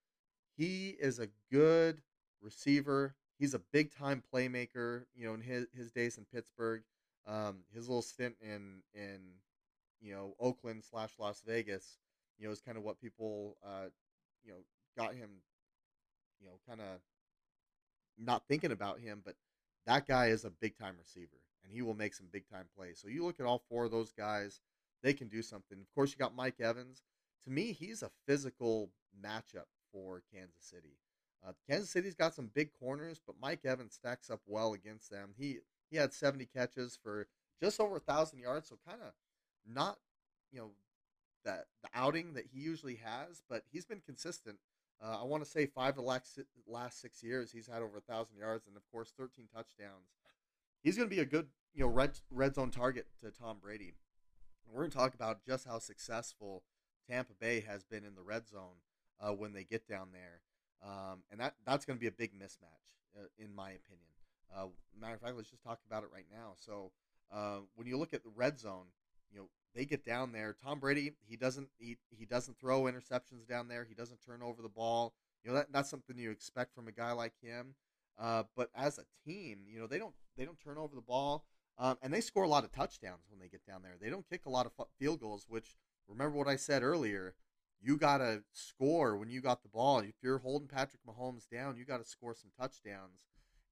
[0.56, 2.02] he is a good
[2.42, 3.14] receiver.
[3.38, 5.04] He's a big time playmaker.
[5.14, 6.82] You know, in his his days in Pittsburgh,
[7.24, 9.20] um, his little stint in in
[10.00, 11.98] you know Oakland slash Las Vegas,
[12.38, 13.88] you know, is kind of what people uh,
[14.44, 14.58] you know
[14.96, 15.28] got him,
[16.40, 17.00] you know, kind of
[18.18, 19.34] not thinking about him, but
[19.86, 22.98] that guy is a big time receiver and he will make some big time plays.
[23.00, 24.60] So you look at all four of those guys,
[25.02, 25.78] they can do something.
[25.78, 27.02] Of course, you got Mike Evans.
[27.44, 28.90] To me, he's a physical
[29.22, 30.98] matchup for Kansas City.
[31.46, 35.30] Uh, Kansas City's got some big corners, but Mike Evans stacks up well against them.
[35.36, 35.58] He
[35.90, 37.28] he had 70 catches for
[37.62, 39.12] just over a thousand yards, so kind of
[39.66, 39.98] not
[40.50, 40.70] you know
[41.46, 44.58] the the outing that he usually has, but he's been consistent.
[45.02, 47.98] Uh, I want to say five of the last last six years, he's had over
[47.98, 50.10] a thousand yards and of course thirteen touchdowns.
[50.82, 53.94] He's going to be a good you know red red zone target to Tom Brady.
[54.70, 56.64] we're going to talk about just how successful
[57.08, 58.82] Tampa Bay has been in the red zone
[59.20, 60.42] uh, when they get down there,
[60.84, 62.86] um, and that that's going to be a big mismatch
[63.18, 64.10] uh, in my opinion.
[64.54, 64.66] Uh,
[65.00, 66.52] matter of fact, let's just talk about it right now.
[66.56, 66.92] So
[67.32, 68.86] uh, when you look at the red zone,
[69.30, 70.56] you know they get down there.
[70.64, 73.84] Tom Brady, he doesn't he, he doesn't throw interceptions down there.
[73.88, 75.14] He doesn't turn over the ball.
[75.44, 77.74] You know that that's something you expect from a guy like him.
[78.18, 81.44] Uh, but as a team, you know they don't they don't turn over the ball,
[81.78, 83.96] um, and they score a lot of touchdowns when they get down there.
[84.00, 85.46] They don't kick a lot of field goals.
[85.48, 85.76] Which
[86.08, 87.34] remember what I said earlier.
[87.78, 89.98] You gotta score when you got the ball.
[90.00, 93.20] If you're holding Patrick Mahomes down, you got to score some touchdowns.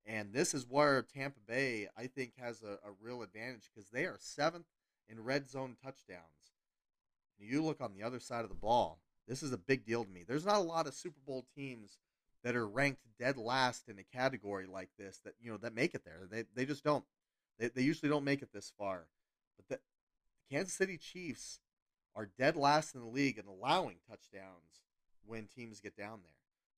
[0.06, 4.04] And this is where Tampa Bay, I think, has a, a real advantage because they
[4.04, 4.66] are seventh
[5.08, 6.22] in red zone touchdowns.
[7.38, 9.00] You look on the other side of the ball.
[9.26, 10.24] This is a big deal to me.
[10.26, 11.98] There's not a lot of Super Bowl teams
[12.42, 15.94] that are ranked dead last in a category like this that you know that make
[15.94, 16.28] it there.
[16.30, 17.04] They they just don't.
[17.58, 19.06] They they usually don't make it this far.
[19.56, 21.60] But the, the Kansas City Chiefs
[22.14, 24.82] are dead last in the league in allowing touchdowns
[25.26, 26.32] when teams get down there.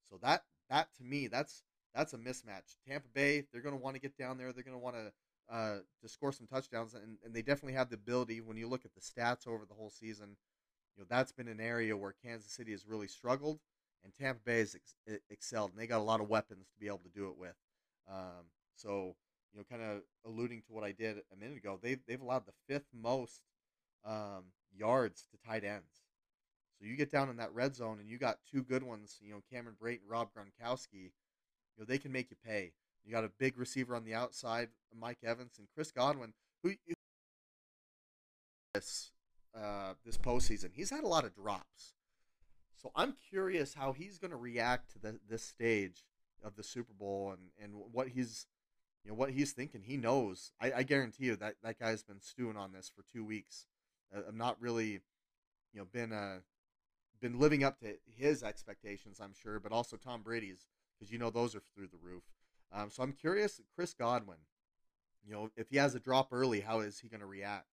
[0.09, 1.63] So that that to me that's
[1.95, 2.77] that's a mismatch.
[2.87, 4.53] Tampa Bay, they're going to want to get down there.
[4.53, 5.13] They're going to want to
[5.51, 8.41] uh, to score some touchdowns, and, and they definitely have the ability.
[8.41, 10.37] When you look at the stats over the whole season,
[10.97, 13.61] you know that's been an area where Kansas City has really struggled,
[14.05, 16.87] and Tampa Bay has ex- excelled, and they got a lot of weapons to be
[16.87, 17.57] able to do it with.
[18.11, 19.15] Um, so
[19.53, 22.47] you know, kind of alluding to what I did a minute ago, they've they've allowed
[22.47, 23.41] the fifth most
[24.05, 24.45] um,
[24.77, 26.03] yards to tight ends.
[26.79, 29.19] So you get down in that red zone, and you got two good ones.
[29.23, 31.13] You know, Cameron Brate and Rob Gronkowski.
[31.75, 32.73] You know, they can make you pay.
[33.07, 36.73] You got a big receiver on the outside, Mike Evans and Chris Godwin, who
[38.75, 39.13] this
[39.57, 41.95] uh, this postseason he's had a lot of drops.
[42.75, 46.05] So I'm curious how he's going to react to the, this stage
[46.45, 48.47] of the Super Bowl and, and what he's
[49.05, 49.83] you know what he's thinking.
[49.85, 50.51] He knows.
[50.61, 53.67] I, I guarantee you that that guy's been stewing on this for two weeks.
[54.29, 55.01] I'm not really
[55.73, 56.39] you know been uh
[57.21, 59.21] been living up to his expectations.
[59.23, 60.67] I'm sure, but also Tom Brady's
[60.99, 62.25] because you know those are through the roof.
[62.73, 64.39] Um, so I'm curious, Chris Godwin.
[65.25, 67.67] You know, if he has a drop early, how is he going to react?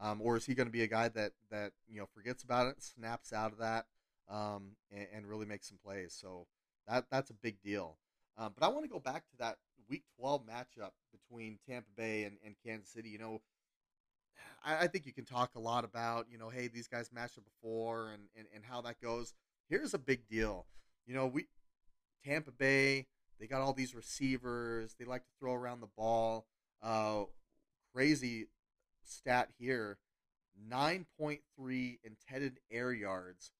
[0.00, 2.66] Um, or is he going to be a guy that that you know forgets about
[2.66, 3.86] it, snaps out of that,
[4.28, 6.16] um, and, and, really makes some plays?
[6.18, 6.46] So
[6.88, 7.98] that that's a big deal.
[8.36, 12.24] Um, but I want to go back to that Week 12 matchup between Tampa Bay
[12.24, 13.10] and, and Kansas City.
[13.10, 13.42] You know,
[14.64, 17.38] I, I, think you can talk a lot about you know, hey, these guys matched
[17.38, 19.34] up before and, and and how that goes.
[19.68, 20.66] Here's a big deal.
[21.06, 21.46] You know, we
[22.24, 23.06] Tampa Bay
[23.40, 24.94] they got all these receivers.
[24.98, 26.46] They like to throw around the ball.
[26.82, 27.24] Uh,
[27.92, 28.46] crazy
[29.04, 29.98] stat here
[30.70, 33.52] 9.3 intended air yards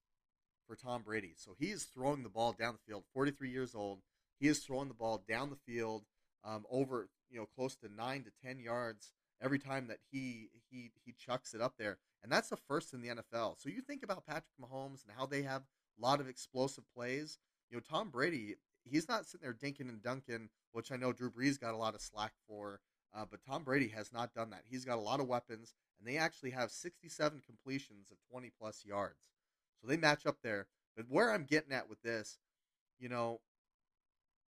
[0.67, 1.33] for Tom Brady.
[1.35, 3.99] So he is throwing the ball down the field, 43 years old.
[4.39, 6.03] He is throwing the ball down the field
[6.43, 10.91] um, over, you know, close to 9 to 10 yards every time that he he
[11.05, 11.97] he chucks it up there.
[12.23, 13.61] And that's the first in the NFL.
[13.61, 15.63] So you think about Patrick Mahomes and how they have
[15.99, 17.37] a lot of explosive plays.
[17.69, 18.55] You know, Tom Brady,
[18.85, 21.95] he's not sitting there dinking and dunking, which I know Drew Brees got a lot
[21.95, 22.79] of slack for.
[23.15, 24.63] Uh, but Tom Brady has not done that.
[24.67, 28.83] He's got a lot of weapons, and they actually have 67 completions of 20 plus
[28.83, 29.19] yards.
[29.81, 30.67] So they match up there.
[30.95, 32.39] But where I'm getting at with this,
[32.99, 33.39] you know,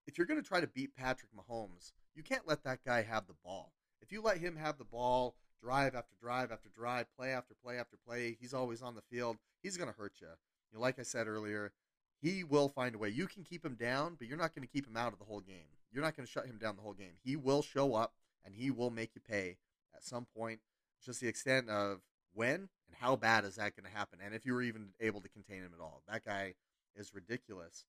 [0.06, 3.26] if you're going to try to beat Patrick Mahomes, you can't let that guy have
[3.26, 3.72] the ball.
[4.00, 7.78] If you let him have the ball, drive after drive after drive, play after play
[7.78, 9.36] after play, he's always on the field.
[9.62, 10.28] He's going to hurt you.
[10.28, 11.72] You know, like I said earlier,
[12.20, 13.08] he will find a way.
[13.08, 15.24] You can keep him down, but you're not going to keep him out of the
[15.24, 15.68] whole game.
[15.92, 17.14] You're not going to shut him down the whole game.
[17.22, 19.58] He will show up and he will make you pay
[19.94, 20.60] at some point.
[21.04, 22.00] Just the extent of
[22.32, 25.20] when and how bad is that going to happen, and if you were even able
[25.20, 26.02] to contain him at all.
[26.08, 26.54] That guy
[26.94, 27.84] is ridiculous.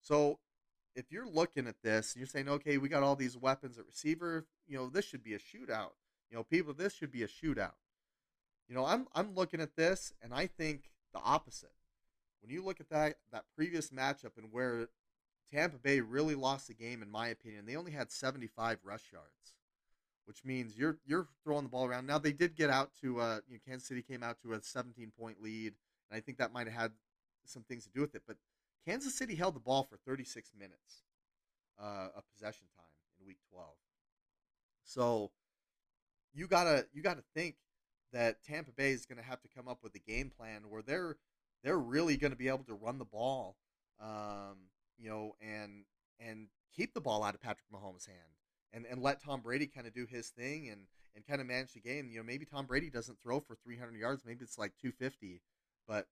[0.00, 0.38] So
[0.94, 3.86] if you're looking at this, and you're saying, okay, we got all these weapons at
[3.86, 4.46] receiver.
[4.66, 5.92] You know, this should be a shootout.
[6.30, 7.74] You know, people, this should be a shootout.
[8.68, 11.72] You know, I'm I'm looking at this, and I think the opposite
[12.40, 14.88] when you look at that that previous matchup and where
[15.52, 19.54] Tampa Bay really lost the game, in my opinion, they only had 75 rush yards,
[20.26, 22.06] which means you're you're throwing the ball around.
[22.06, 24.62] Now they did get out to uh, you know, Kansas City came out to a
[24.62, 25.74] 17 point lead,
[26.10, 26.92] and I think that might have had
[27.44, 28.22] some things to do with it.
[28.26, 28.36] But
[28.86, 31.02] Kansas City held the ball for 36 minutes
[31.80, 32.84] uh, of possession time
[33.20, 33.68] in Week 12.
[34.84, 35.30] So
[36.34, 37.56] you gotta you gotta think
[38.12, 40.82] that Tampa Bay is going to have to come up with a game plan where
[40.82, 41.16] they're
[41.62, 43.56] they're really going to be able to run the ball,
[44.00, 45.84] um, you know, and
[46.20, 48.36] and keep the ball out of Patrick Mahomes' hand,
[48.72, 50.82] and and let Tom Brady kind of do his thing and
[51.14, 52.08] and kind of manage the game.
[52.10, 55.42] You know, maybe Tom Brady doesn't throw for 300 yards, maybe it's like 250,
[55.86, 56.06] but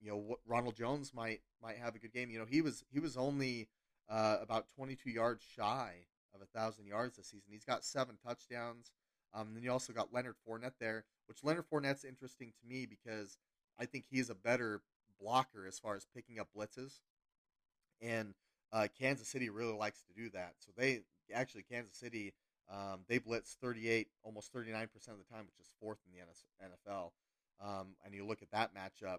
[0.00, 2.30] you know, Ronald Jones might might have a good game.
[2.30, 3.68] You know, he was he was only
[4.08, 7.52] uh, about 22 yards shy of a thousand yards this season.
[7.52, 8.92] He's got seven touchdowns.
[9.32, 13.38] Um, then you also got Leonard Fournette there, which Leonard Fournette's interesting to me because
[13.80, 14.82] I think he's a better
[15.20, 17.00] blocker as far as picking up blitzes,
[18.00, 18.34] and
[18.72, 20.54] uh, Kansas City really likes to do that.
[20.58, 21.00] So they
[21.32, 22.34] actually Kansas City
[22.70, 26.24] um, they blitz 38, almost 39 percent of the time, which is fourth in the
[26.64, 27.10] NFL.
[27.62, 29.18] Um, and you look at that matchup,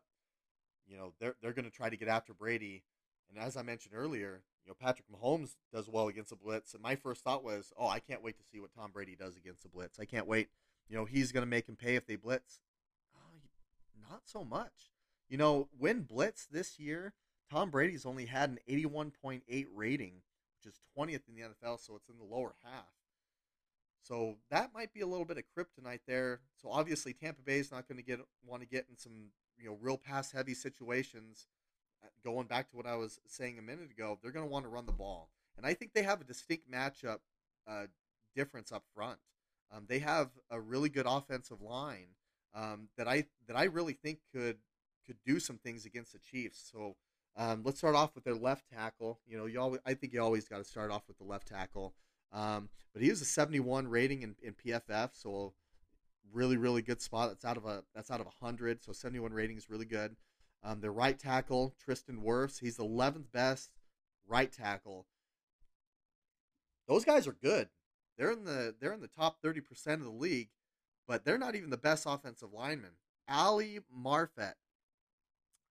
[0.87, 2.83] you know they're they're going to try to get after Brady.
[3.29, 6.73] And as I mentioned earlier, you know Patrick Mahomes does well against the blitz.
[6.73, 9.35] And my first thought was, oh, I can't wait to see what Tom Brady does
[9.35, 9.99] against the blitz.
[9.99, 10.47] I can't wait.
[10.87, 12.59] You know he's going to make him pay if they blitz.
[14.11, 14.91] Not so much.
[15.29, 17.13] You know when blitz this year,
[17.49, 20.21] Tom Brady's only had an 81.8 rating,
[20.57, 22.91] which is 20th in the NFL, so it's in the lower half.
[24.01, 26.41] So that might be a little bit of kryptonite there.
[26.61, 29.69] So obviously Tampa Bay is not going to get want to get in some you
[29.69, 31.47] know real pass heavy situations.
[32.03, 34.65] Uh, going back to what I was saying a minute ago, they're going to want
[34.65, 37.19] to run the ball, and I think they have a distinct matchup
[37.65, 37.85] uh,
[38.35, 39.19] difference up front.
[39.73, 42.07] Um, they have a really good offensive line
[42.53, 44.57] um, that I that I really think could
[45.05, 46.69] could do some things against the Chiefs.
[46.71, 46.95] So
[47.37, 49.19] um, let's start off with their left tackle.
[49.25, 51.47] You know, you always I think you always got to start off with the left
[51.47, 51.93] tackle.
[52.33, 55.53] Um, but he has a 71 rating in, in PFF, so
[56.31, 57.29] really really good spot.
[57.29, 60.15] That's out of a that's out of 100, so 71 rating is really good.
[60.63, 63.71] Um, their right tackle Tristan Wirfs, he's the 11th best
[64.27, 65.07] right tackle.
[66.87, 67.69] Those guys are good.
[68.17, 70.49] They're in the they're in the top 30% of the league,
[71.11, 72.91] but they're not even the best offensive lineman.
[73.27, 74.53] Ali Marpet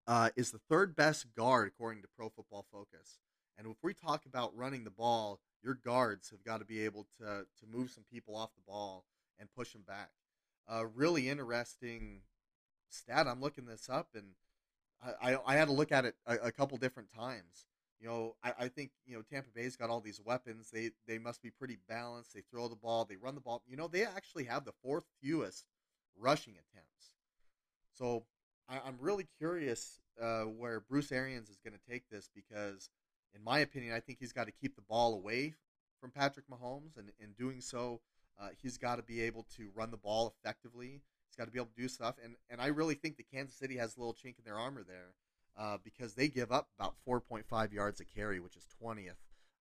[0.07, 3.21] uh, is the third best guard according to Pro Football Focus.
[3.57, 7.07] And if we talk about running the ball, your guards have got to be able
[7.19, 9.07] to to move some people off the ball
[9.39, 10.11] and push them back.
[10.71, 12.21] Uh, really interesting
[12.91, 13.27] stat.
[13.27, 14.33] I'm looking this up, and
[15.03, 17.65] I, I, I had to look at it a, a couple different times.
[18.01, 20.71] You know, I, I, think you know Tampa Bay's got all these weapons.
[20.71, 22.33] They they must be pretty balanced.
[22.33, 23.63] They throw the ball, they run the ball.
[23.69, 25.67] You know, they actually have the fourth fewest
[26.19, 27.13] rushing attempts.
[27.93, 28.25] So
[28.69, 32.89] I, am really curious uh, where Bruce Arians is going to take this because
[33.35, 35.55] in my opinion, I think he's got to keep the ball away
[36.01, 38.01] from Patrick Mahomes, and in doing so,
[38.41, 41.03] uh, he's got to be able to run the ball effectively.
[41.29, 43.57] He's got to be able to do stuff, and and I really think that Kansas
[43.57, 45.13] City has a little chink in their armor there
[45.59, 49.15] uh, because they give up about 4.5 yards a carry, which is 20th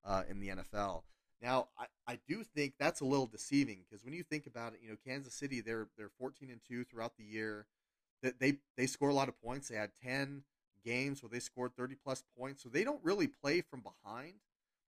[0.06, 1.04] uh, in the NFL.
[1.41, 4.80] Now, I, I do think that's a little deceiving because when you think about it,
[4.84, 7.65] you know, Kansas City they're they're 14 and two throughout the year.
[8.21, 9.69] That they they score a lot of points.
[9.69, 10.43] They had 10
[10.84, 12.63] games where they scored 30 plus points.
[12.63, 14.34] So they don't really play from behind,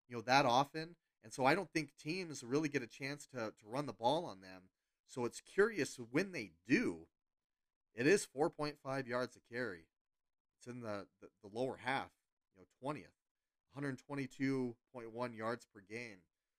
[0.10, 0.96] you know, that often.
[1.24, 4.26] And so I don't think teams really get a chance to, to run the ball
[4.26, 4.64] on them.
[5.08, 7.08] So it's curious when they do,
[7.94, 9.86] it is 4.5 yards a carry.
[10.62, 12.12] It's in the, the, the lower half,
[12.56, 13.16] you know, 20th,
[13.76, 16.18] 122.1 yards per game.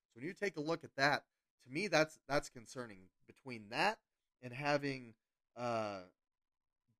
[0.08, 1.22] So when you take a look at that,
[1.64, 2.98] to me, that's that's concerning.
[3.28, 3.98] Between that
[4.42, 5.14] and having
[5.56, 6.00] uh,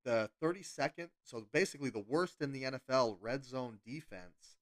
[0.05, 4.59] the 32nd, so basically the worst in the NFL red zone defense.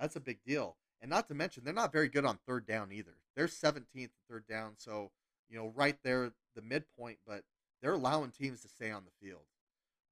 [0.00, 0.76] That's a big deal.
[1.02, 3.16] And not to mention, they're not very good on third down either.
[3.36, 5.10] They're 17th third down, so,
[5.50, 7.42] you know, right there, the midpoint, but
[7.82, 9.44] they're allowing teams to stay on the field,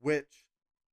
[0.01, 0.45] which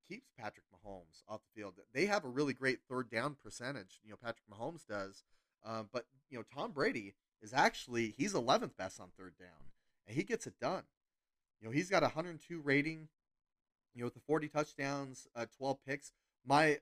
[0.08, 1.74] keeps Patrick Mahomes off the field.
[1.94, 5.24] They have a really great third down percentage, you know, Patrick Mahomes does.
[5.66, 9.72] Um, but, you know, Tom Brady is actually, he's 11th best on third down,
[10.08, 10.84] and he gets it done.
[11.62, 13.08] You know, he's got a 102 rating
[13.94, 16.12] you know, with the 40 touchdowns, uh, 12 picks,
[16.46, 16.80] my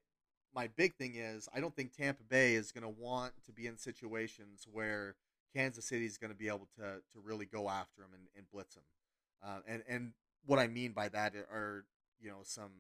[0.54, 3.68] my big thing is I don't think Tampa Bay is going to want to be
[3.68, 5.16] in situations where
[5.56, 8.50] Kansas City is going to be able to to really go after him and, and
[8.52, 8.84] blitz him.
[9.44, 10.12] Uh, and and
[10.46, 11.86] what I mean by that are
[12.20, 12.72] you know some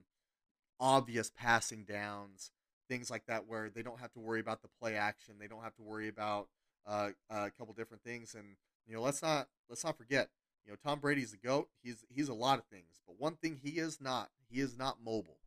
[0.81, 2.51] obvious passing downs,
[2.89, 5.63] things like that, where they don't have to worry about the play action, they don't
[5.63, 6.49] have to worry about
[6.85, 8.35] uh, a couple different things.
[8.35, 10.29] And you know, let's not let's not forget
[10.65, 11.69] you know, Tom Brady's the goat.
[11.81, 14.29] He's he's a lot of things, but one thing he is not.
[14.49, 15.37] He is not mobile,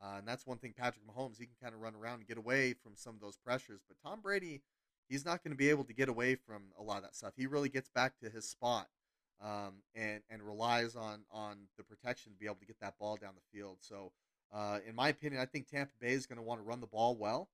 [0.00, 0.72] uh, and that's one thing.
[0.76, 3.36] Patrick Mahomes, he can kind of run around and get away from some of those
[3.36, 4.62] pressures, but Tom Brady,
[5.08, 7.32] he's not going to be able to get away from a lot of that stuff.
[7.36, 8.88] He really gets back to his spot,
[9.42, 13.16] um, and and relies on on the protection to be able to get that ball
[13.16, 13.78] down the field.
[13.80, 14.12] So,
[14.52, 16.86] uh, in my opinion, I think Tampa Bay is going to want to run the
[16.86, 17.48] ball well.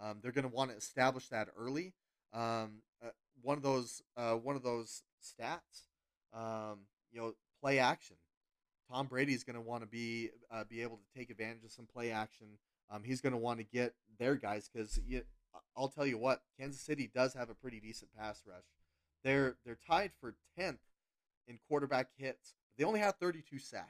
[0.00, 1.94] Um, they're going to want to establish that early.
[2.32, 3.10] Um, uh,
[3.42, 5.86] one of those uh, one of those stats
[6.36, 6.80] um,
[7.12, 8.16] you know, play action.
[8.90, 11.72] Tom Brady is going to want to be uh, be able to take advantage of
[11.72, 12.46] some play action.
[12.90, 15.00] Um, he's going to want to get their guys because
[15.76, 18.64] I'll tell you what, Kansas City does have a pretty decent pass rush.
[19.24, 20.78] They're they're tied for tenth
[21.48, 22.54] in quarterback hits.
[22.78, 23.88] They only have 32 sacks,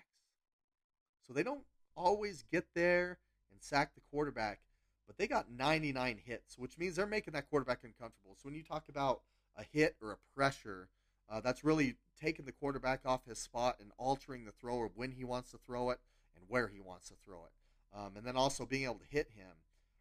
[1.27, 1.65] so they don't
[1.97, 3.19] always get there
[3.51, 4.61] and sack the quarterback,
[5.07, 8.35] but they got 99 hits, which means they're making that quarterback uncomfortable.
[8.35, 9.23] So when you talk about
[9.57, 10.89] a hit or a pressure,
[11.31, 15.13] uh, that's really taking the quarterback off his spot and altering the throw or when
[15.13, 15.99] he wants to throw it
[16.35, 17.97] and where he wants to throw it.
[17.97, 19.53] Um, and then also being able to hit him.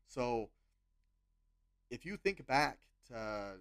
[0.07, 0.49] So
[1.89, 3.57] if you think back to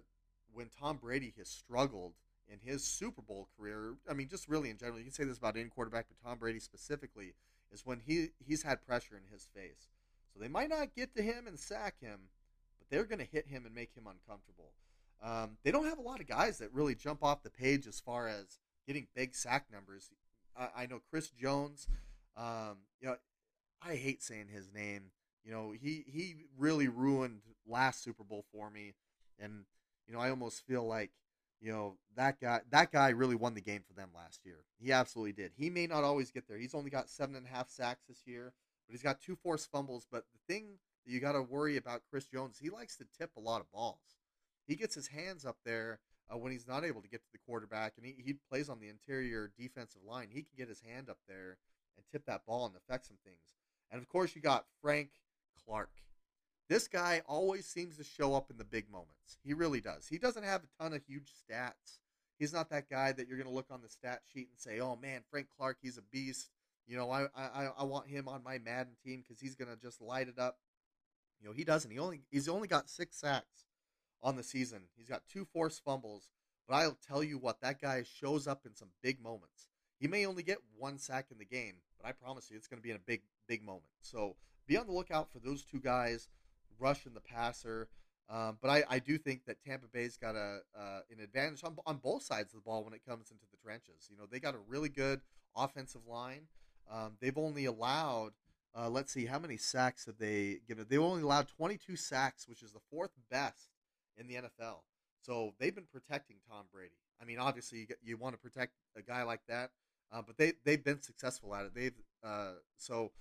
[0.53, 2.13] when Tom Brady has struggled
[2.47, 5.37] in his Super Bowl career, I mean, just really in general, you can say this
[5.37, 7.33] about any quarterback, but Tom Brady specifically,
[7.75, 9.89] is when he, he's had pressure in his face.
[10.33, 12.29] So they might not get to him and sack him,
[12.79, 14.71] but they're going to hit him and make him uncomfortable.
[15.21, 17.99] Um, they don't have a lot of guys that really jump off the page as
[17.99, 20.09] far as getting big sack numbers.
[20.57, 21.87] I, I know Chris Jones.
[22.37, 23.15] Um, you know,
[23.81, 25.11] I hate saying his name.
[25.43, 28.93] You know, he he really ruined last Super Bowl for me,
[29.39, 29.65] and
[30.07, 31.11] you know, I almost feel like
[31.61, 34.63] you know that guy that guy really won the game for them last year.
[34.79, 35.51] He absolutely did.
[35.55, 36.57] He may not always get there.
[36.57, 38.53] He's only got seven and a half sacks this year,
[38.87, 40.05] but he's got two forced fumbles.
[40.11, 43.31] But the thing that you got to worry about Chris Jones, he likes to tip
[43.37, 44.17] a lot of balls.
[44.67, 45.99] He gets his hands up there
[46.31, 48.79] uh, when he's not able to get to the quarterback, and he, he plays on
[48.79, 50.29] the interior defensive line.
[50.31, 51.57] He can get his hand up there
[51.97, 53.53] and tip that ball and affect some things.
[53.91, 55.09] And of course, you got Frank
[55.65, 55.91] Clark.
[56.67, 59.37] This guy always seems to show up in the big moments.
[59.43, 60.07] He really does.
[60.07, 61.99] He doesn't have a ton of huge stats.
[62.39, 64.79] He's not that guy that you're going to look on the stat sheet and say,
[64.79, 66.49] "Oh man, Frank Clark, he's a beast."
[66.87, 69.79] You know, I I, I want him on my Madden team because he's going to
[69.79, 70.57] just light it up.
[71.39, 71.91] You know, he doesn't.
[71.91, 73.65] He only he's only got six sacks
[74.23, 74.83] on the season.
[74.97, 76.29] He's got two forced fumbles,
[76.67, 79.67] but I'll tell you what, that guy shows up in some big moments.
[79.99, 82.79] He may only get one sack in the game, but I promise you, it's going
[82.79, 83.91] to be in a big big moment.
[84.01, 84.35] So
[84.67, 86.27] be on the lookout for those two guys
[86.79, 87.89] rushing the passer.
[88.29, 91.75] Um, but I, I do think that Tampa Bay's got a uh, an advantage on,
[91.85, 94.07] on both sides of the ball when it comes into the trenches.
[94.09, 95.21] You know, they got a really good
[95.55, 96.47] offensive line.
[96.91, 98.31] Um, they've only allowed,
[98.77, 100.85] uh, let's see, how many sacks have they given?
[100.89, 103.69] They've only allowed 22 sacks, which is the fourth best
[104.17, 104.81] in the NFL.
[105.21, 106.95] So they've been protecting Tom Brady.
[107.21, 109.71] I mean, obviously, you, you want to protect a guy like that,
[110.11, 111.73] uh, but they they've been successful at it.
[111.73, 113.11] They've uh, so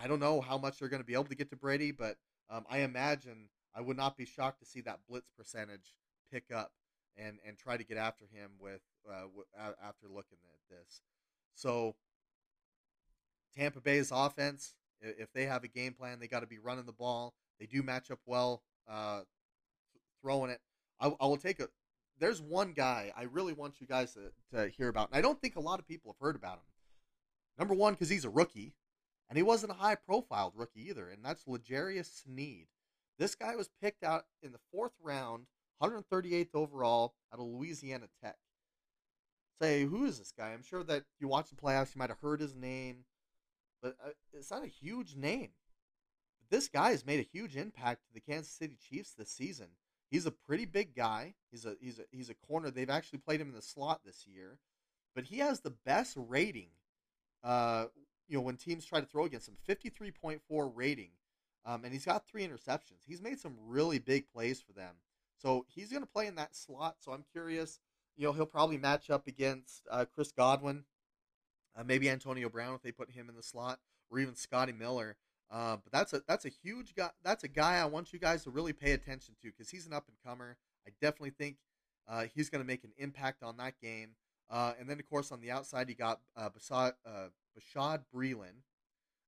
[0.00, 2.16] I don't know how much they're going to be able to get to Brady, but
[2.50, 5.94] um, I imagine I would not be shocked to see that blitz percentage
[6.32, 6.72] pick up
[7.16, 9.44] and and try to get after him with uh, w-
[9.82, 11.02] after looking at this.
[11.54, 11.94] So
[13.56, 16.92] Tampa Bay's offense, if they have a game plan, they got to be running the
[16.92, 17.34] ball.
[17.60, 19.20] They do match up well uh,
[20.20, 20.60] throwing it.
[21.00, 21.68] I, I, will take a.
[22.18, 25.40] There's one guy I really want you guys to, to hear about, and I don't
[25.40, 26.64] think a lot of people have heard about him.
[27.58, 28.74] Number one, because he's a rookie.
[29.34, 32.68] And he wasn't a high profile rookie either, and that's L'Jarius Sneed.
[33.18, 35.46] This guy was picked out in the fourth round,
[35.82, 38.36] 138th overall out of Louisiana Tech.
[39.60, 40.52] Say, who is this guy?
[40.52, 43.06] I'm sure that you watch the playoffs, you might have heard his name,
[43.82, 45.50] but uh, it's not a huge name.
[46.38, 49.66] But this guy has made a huge impact to the Kansas City Chiefs this season.
[50.12, 51.34] He's a pretty big guy.
[51.50, 52.70] He's a he's a he's a corner.
[52.70, 54.60] They've actually played him in the slot this year,
[55.12, 56.68] but he has the best rating
[57.42, 57.86] uh,
[58.28, 60.40] you know, when teams try to throw against him, 53.4
[60.74, 61.10] rating.
[61.66, 63.02] Um, and he's got three interceptions.
[63.06, 64.94] He's made some really big plays for them.
[65.36, 66.96] So he's going to play in that slot.
[67.00, 67.80] So I'm curious.
[68.16, 70.84] You know, he'll probably match up against uh, Chris Godwin,
[71.76, 75.16] uh, maybe Antonio Brown if they put him in the slot, or even Scotty Miller.
[75.50, 77.10] Uh, but that's a that's a huge guy.
[77.22, 79.92] That's a guy I want you guys to really pay attention to because he's an
[79.92, 80.56] up and comer.
[80.86, 81.56] I definitely think
[82.08, 84.10] uh, he's going to make an impact on that game.
[84.50, 87.28] Uh, and then, of course, on the outside, you got uh, Basad, uh,
[87.58, 88.62] Bashaud Breeland,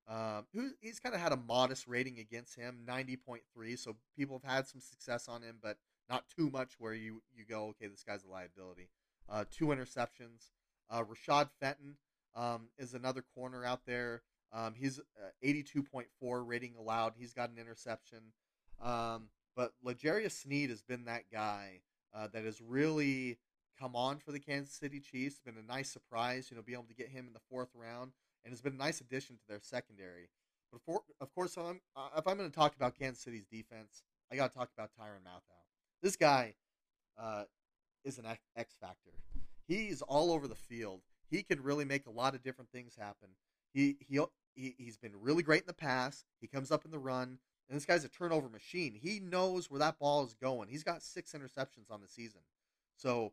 [0.08, 3.76] um, who he's kind of had a modest rating against him, ninety point three.
[3.76, 7.44] So people have had some success on him, but not too much where you you
[7.48, 8.90] go, okay, this guy's a liability.
[9.28, 10.50] Uh, two interceptions.
[10.88, 11.96] Uh, Rashad Fenton
[12.36, 14.22] um, is another corner out there.
[14.52, 16.04] Um, he's uh, 82.4
[16.46, 17.14] rating allowed.
[17.18, 18.32] He's got an interception.
[18.80, 21.80] Um, but L'Jarius Sneed has been that guy
[22.14, 23.38] uh, that has really
[23.78, 25.36] come on for the Kansas City Chiefs.
[25.36, 27.70] It's been a nice surprise, you know, be able to get him in the fourth
[27.74, 28.12] round,
[28.44, 30.28] and it's been a nice addition to their secondary.
[30.72, 34.02] But for, of course, I'm, uh, if I'm going to talk about Kansas City's defense,
[34.30, 35.54] I got to talk about Tyrann Mathieu.
[36.02, 36.54] This guy
[37.18, 37.44] uh,
[38.04, 38.24] is an
[38.56, 39.12] X factor.
[39.66, 41.00] He's all over the field.
[41.30, 43.28] He can really make a lot of different things happen.
[43.72, 44.20] He he
[44.54, 46.24] he he's been really great in the pass.
[46.40, 48.94] He comes up in the run, and this guy's a turnover machine.
[48.94, 50.68] He knows where that ball is going.
[50.68, 52.40] He's got six interceptions on the season.
[52.96, 53.32] So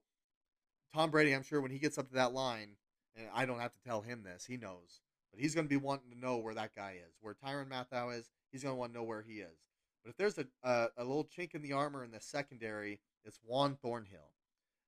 [0.94, 2.76] Tom Brady, I'm sure when he gets up to that line,
[3.16, 5.02] and I don't have to tell him this, he knows.
[5.32, 7.16] But he's going to be wanting to know where that guy is.
[7.20, 9.58] Where Tyrann Mathieu is, he's going to want to know where he is.
[10.04, 13.40] But if there's a, a, a little chink in the armor in the secondary, it's
[13.44, 14.34] Juan Thornhill.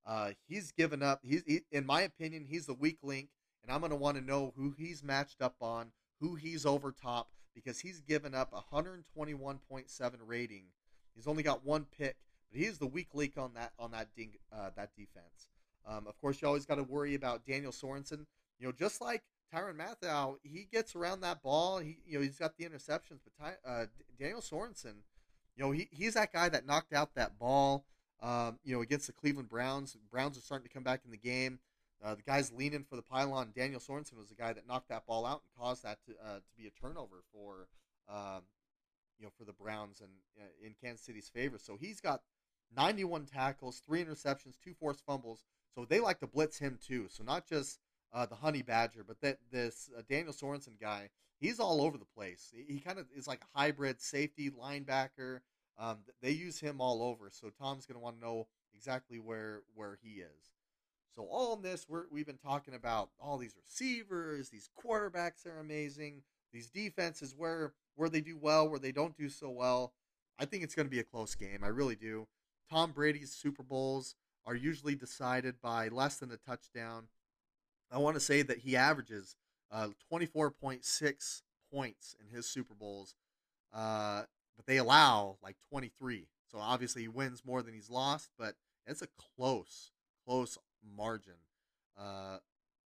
[0.05, 1.21] Uh, he's given up.
[1.23, 3.29] He's he, in my opinion, he's the weak link,
[3.63, 5.87] and I'm going to want to know who he's matched up on,
[6.19, 10.65] who he's over top because he's given up 121.7 rating.
[11.15, 12.17] He's only got one pick,
[12.51, 15.47] but he's the weak link on that on that ding, uh, that defense.
[15.87, 18.25] Um, of course, you always got to worry about Daniel Sorensen.
[18.59, 19.23] You know, just like
[19.53, 21.79] Tyrann Mathieu, he gets around that ball.
[21.79, 23.85] He, you know, he's got the interceptions, but Ty, uh,
[24.19, 24.95] Daniel Sorensen,
[25.55, 27.85] you know, he, he's that guy that knocked out that ball.
[28.21, 29.97] Um, you know, against the Cleveland Browns.
[30.09, 31.59] Browns are starting to come back in the game.
[32.03, 33.51] Uh, the guy's leaning for the pylon.
[33.55, 36.35] Daniel Sorensen was the guy that knocked that ball out and caused that to uh,
[36.35, 37.67] to be a turnover for
[38.09, 38.43] um,
[39.17, 40.09] you know for the Browns and
[40.39, 41.57] uh, in Kansas City's favor.
[41.57, 42.21] So he's got
[42.75, 45.43] 91 tackles, three interceptions, two forced fumbles.
[45.73, 47.07] So they like to blitz him too.
[47.09, 47.79] So not just
[48.13, 51.09] uh, the Honey Badger, but that this uh, Daniel Sorensen guy,
[51.39, 52.53] he's all over the place.
[52.55, 55.39] He, he kind of is like a hybrid safety linebacker.
[55.77, 57.29] Um, they use him all over.
[57.29, 60.53] So Tom's going to want to know exactly where where he is.
[61.15, 65.59] So all in this, we're, we've been talking about all these receivers, these quarterbacks are
[65.59, 69.93] amazing, these defenses where where they do well, where they don't do so well.
[70.37, 71.63] I think it's going to be a close game.
[71.63, 72.27] I really do.
[72.69, 77.07] Tom Brady's Super Bowls are usually decided by less than a touchdown.
[77.91, 79.35] I want to say that he averages
[79.71, 81.41] uh, 24.6
[81.73, 83.15] points in his Super Bowls,
[83.73, 84.23] uh,
[84.55, 86.27] but they allow like 23.
[86.51, 88.55] So obviously he wins more than he's lost, but
[88.85, 89.91] it's a close,
[90.25, 90.57] close
[90.95, 91.33] margin,
[91.99, 92.37] uh,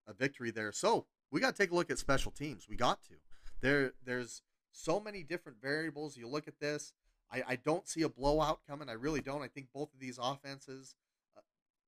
[0.07, 0.71] a victory there.
[0.71, 2.67] So we got to take a look at special teams.
[2.67, 3.15] We got to.
[3.61, 6.17] There, there's so many different variables.
[6.17, 6.93] You look at this.
[7.31, 8.89] I, I don't see a blowout coming.
[8.89, 9.41] I really don't.
[9.41, 10.95] I think both of these offenses,
[11.37, 11.41] uh,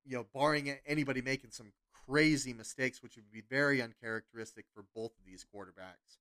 [0.04, 1.72] you know, barring anybody making some
[2.06, 6.18] crazy mistakes, which would be very uncharacteristic for both of these quarterbacks.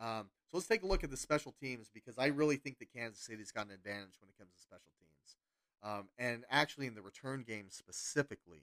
[0.00, 2.92] Um, so let's take a look at the special teams because I really think that
[2.92, 5.36] Kansas City's got an advantage when it comes to special teams.
[5.82, 8.62] Um, and actually, in the return game specifically,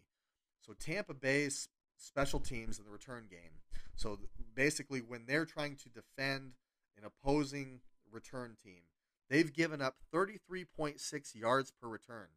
[0.65, 3.59] so Tampa Bay's special teams in the return game.
[3.95, 4.19] So
[4.55, 6.53] basically, when they're trying to defend
[6.97, 7.81] an opposing
[8.11, 8.81] return team,
[9.31, 12.27] they've given up 33.6 yards per return.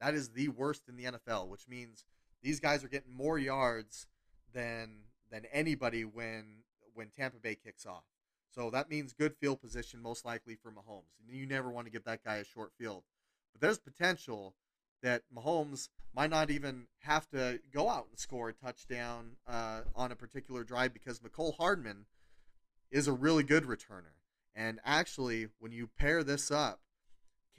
[0.00, 2.04] That is the worst in the NFL, which means
[2.42, 4.06] these guys are getting more yards
[4.54, 6.62] than than anybody when
[6.94, 8.04] when Tampa Bay kicks off.
[8.54, 11.18] So that means good field position most likely for Mahomes.
[11.20, 13.02] And you never want to give that guy a short field.
[13.52, 14.54] But there's potential
[15.02, 20.10] that Mahomes might not even have to go out and score a touchdown uh, on
[20.10, 22.06] a particular drive because Mecole Hardman
[22.90, 24.14] is a really good returner.
[24.56, 26.80] And actually, when you pair this up,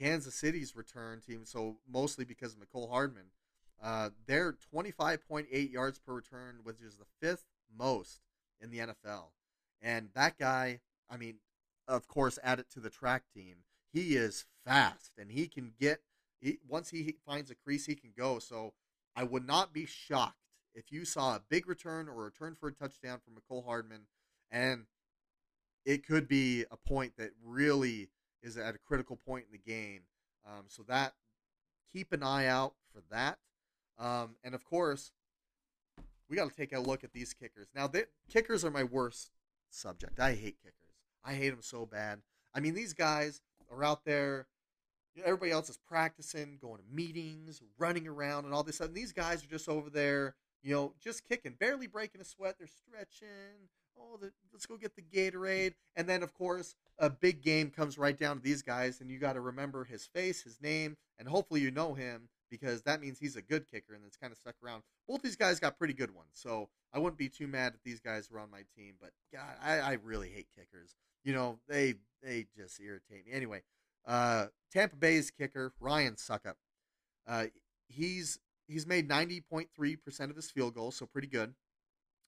[0.00, 3.30] Kansas City's return team, so mostly because of Mecole Hardman,
[3.82, 7.46] uh, they're 25.8 yards per return, which is the fifth
[7.76, 8.20] most
[8.60, 9.30] in the NFL.
[9.80, 11.36] And that guy, I mean,
[11.86, 13.58] of course, add it to the track team.
[13.92, 16.00] He is fast and he can get
[16.40, 18.38] he, once he finds a crease, he can go.
[18.38, 18.74] So
[19.16, 20.36] I would not be shocked
[20.74, 24.02] if you saw a big return or a return for a touchdown from Mecole Hardman,
[24.50, 24.86] and
[25.88, 28.10] it could be a point that really
[28.42, 30.02] is at a critical point in the game.
[30.46, 31.14] Um, so that
[31.90, 33.38] keep an eye out for that.
[33.98, 35.12] Um, and of course,
[36.28, 37.68] we got to take a look at these kickers.
[37.74, 39.30] Now, the kickers are my worst
[39.70, 40.20] subject.
[40.20, 40.74] I hate kickers.
[41.24, 42.20] I hate them so bad.
[42.54, 43.40] I mean, these guys
[43.72, 44.46] are out there
[45.24, 48.80] everybody else is practicing, going to meetings, running around, and all this.
[48.80, 52.56] And these guys are just over there, you know, just kicking, barely breaking a sweat.
[52.58, 53.68] They're stretching.
[54.00, 55.74] Oh, the, let's go get the Gatorade.
[55.96, 59.18] And then, of course, a big game comes right down to these guys, and you
[59.18, 63.18] got to remember his face, his name, and hopefully you know him because that means
[63.18, 64.82] he's a good kicker and it's kind of stuck around.
[65.08, 68.00] Both these guys got pretty good ones, so I wouldn't be too mad if these
[68.00, 68.94] guys were on my team.
[69.00, 70.94] But God, I, I really hate kickers.
[71.24, 73.32] You know, they they just irritate me.
[73.32, 73.62] Anyway,
[74.06, 76.54] uh, Tampa Bay's kicker Ryan Succop.
[77.26, 77.46] Uh,
[77.88, 81.54] he's he's made ninety point three percent of his field goals, so pretty good.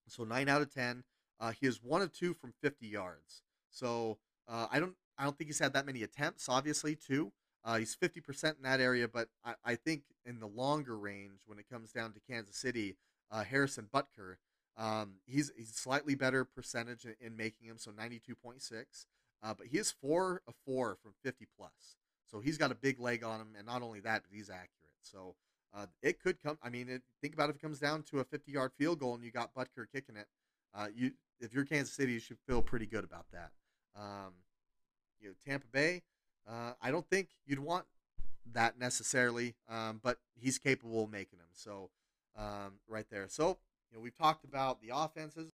[0.08, 1.04] So nine out of ten.
[1.40, 3.42] Uh, he is one of two from fifty yards.
[3.70, 4.18] So
[4.48, 6.48] uh, I don't I don't think he's had that many attempts.
[6.48, 7.32] Obviously, too.
[7.64, 11.42] Uh, he's fifty percent in that area, but I, I, think in the longer range,
[11.46, 12.96] when it comes down to Kansas City,
[13.30, 14.36] uh, Harrison Butker,
[14.78, 19.06] um, he's he's slightly better percentage in, in making him, so ninety two point six.
[19.42, 21.96] Uh, but he is four of four from 50 plus.
[22.30, 23.48] So he's got a big leg on him.
[23.56, 24.68] And not only that, but he's accurate.
[25.02, 25.34] So
[25.74, 26.58] uh, it could come.
[26.62, 29.14] I mean, it, think about if it comes down to a 50 yard field goal
[29.14, 30.26] and you got Butker kicking it.
[30.74, 33.50] Uh, you, if you're Kansas City, you should feel pretty good about that.
[33.96, 34.34] Um,
[35.20, 36.02] you know, Tampa Bay,
[36.48, 37.84] uh, I don't think you'd want
[38.52, 41.48] that necessarily, um, but he's capable of making them.
[41.52, 41.90] So
[42.36, 43.26] um, right there.
[43.28, 43.58] So
[43.90, 45.50] you know, we've talked about the offenses,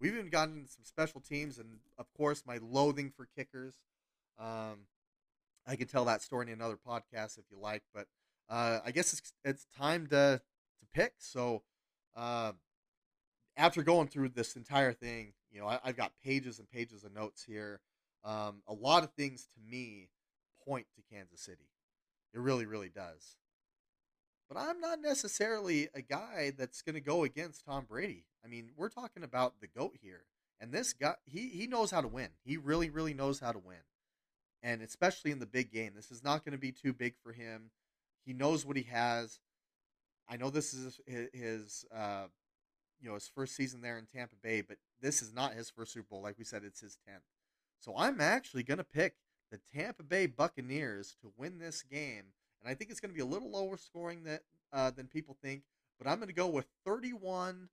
[0.00, 3.74] We've even gotten some special teams, and of course, my loathing for kickers.
[4.38, 4.86] Um,
[5.66, 8.06] I can tell that story in another podcast if you like, but
[8.50, 10.42] uh, I guess it's it's time to
[10.80, 11.14] to pick.
[11.18, 11.62] So
[12.14, 12.52] uh,
[13.56, 17.14] after going through this entire thing, You know, I, have got pages and pages of
[17.14, 17.80] notes here.
[18.24, 20.08] Um, a lot of things to me
[20.66, 21.68] point to Kansas City.
[22.32, 23.36] It really, really does.
[24.48, 28.24] But I'm not necessarily a guy that's going to go against Tom Brady.
[28.44, 30.24] I mean, we're talking about the GOAT here.
[30.60, 32.28] And this guy, he, he knows how to win.
[32.44, 33.78] He really, really knows how to win.
[34.62, 37.32] And especially in the big game, this is not going to be too big for
[37.32, 37.70] him.
[38.24, 39.40] He knows what he has.
[40.28, 42.26] I know this is his, his uh,
[43.04, 45.92] you know, his first season there in Tampa Bay, but this is not his first
[45.92, 46.22] Super Bowl.
[46.22, 47.20] Like we said, it's his 10th.
[47.78, 49.16] So I'm actually going to pick
[49.50, 52.24] the Tampa Bay Buccaneers to win this game.
[52.62, 54.40] And I think it's going to be a little lower scoring that,
[54.72, 55.64] uh, than people think,
[55.98, 57.68] but I'm going to go with 31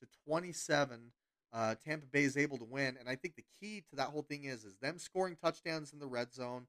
[0.00, 1.12] to 27.
[1.52, 4.22] Uh, Tampa Bay is able to win, and I think the key to that whole
[4.22, 6.68] thing is is them scoring touchdowns in the red zone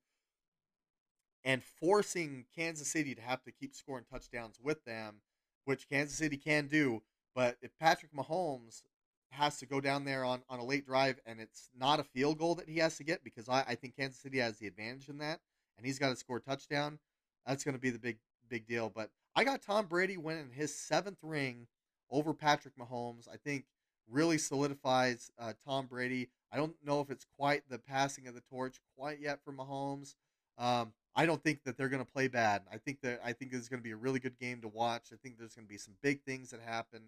[1.43, 5.21] and forcing Kansas City to have to keep scoring touchdowns with them,
[5.65, 7.03] which Kansas City can do.
[7.35, 8.83] But if Patrick Mahomes
[9.29, 12.37] has to go down there on, on a late drive and it's not a field
[12.37, 15.07] goal that he has to get because I, I think Kansas City has the advantage
[15.07, 15.39] in that
[15.77, 16.99] and he's got to score a touchdown,
[17.45, 18.17] that's going to be the big
[18.49, 18.91] big deal.
[18.93, 21.67] But I got Tom Brady winning his seventh ring
[22.09, 23.27] over Patrick Mahomes.
[23.31, 23.65] I think
[24.09, 26.29] really solidifies uh, Tom Brady.
[26.51, 30.15] I don't know if it's quite the passing of the torch quite yet for Mahomes.
[30.57, 32.63] Um, I don't think that they're going to play bad.
[32.71, 35.09] I think that I think it's going to be a really good game to watch.
[35.11, 37.03] I think there's going to be some big things that happen.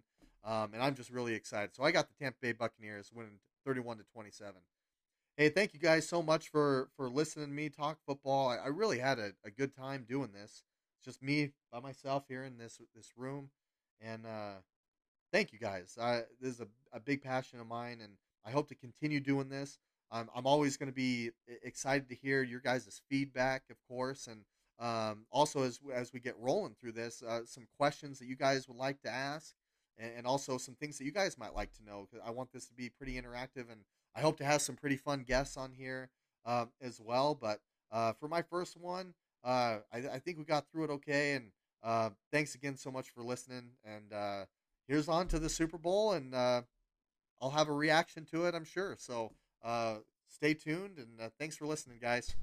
[0.45, 1.73] Um, and I'm just really excited.
[1.73, 4.53] So I got the Tampa Bay Buccaneers winning 31 to 27.
[5.37, 8.49] Hey, thank you guys so much for for listening to me talk football.
[8.49, 10.63] I, I really had a, a, good time doing this.
[10.97, 13.49] It's just me by myself here in this this room,
[13.99, 14.59] and uh,
[15.31, 15.97] thank you guys.
[15.99, 18.13] I, this is a, a big passion of mine, and
[18.45, 19.79] I hope to continue doing this.
[20.11, 21.31] I'm I'm always going to be
[21.63, 24.41] excited to hear your guys' feedback, of course, and
[24.79, 28.67] um, also as as we get rolling through this, uh, some questions that you guys
[28.67, 29.55] would like to ask
[29.97, 32.67] and, also some things that you guys might like to know because I want this
[32.67, 33.81] to be pretty interactive and
[34.15, 36.09] I hope to have some pretty fun guests on here
[36.45, 37.35] um, as well.
[37.35, 37.59] But
[37.91, 39.13] uh, for my first one,
[39.43, 41.33] uh, I, I, think we got through it okay.
[41.33, 41.51] And
[41.83, 43.71] uh, thanks again so much for listening.
[43.83, 44.45] And uh,
[44.87, 46.61] here's on to the Super Bowl, and uh,
[47.41, 48.95] I'll have a reaction to it, I'm sure.
[48.97, 49.31] So
[49.63, 49.95] uh,
[50.27, 52.35] stay tuned, and thanks for listening, guys.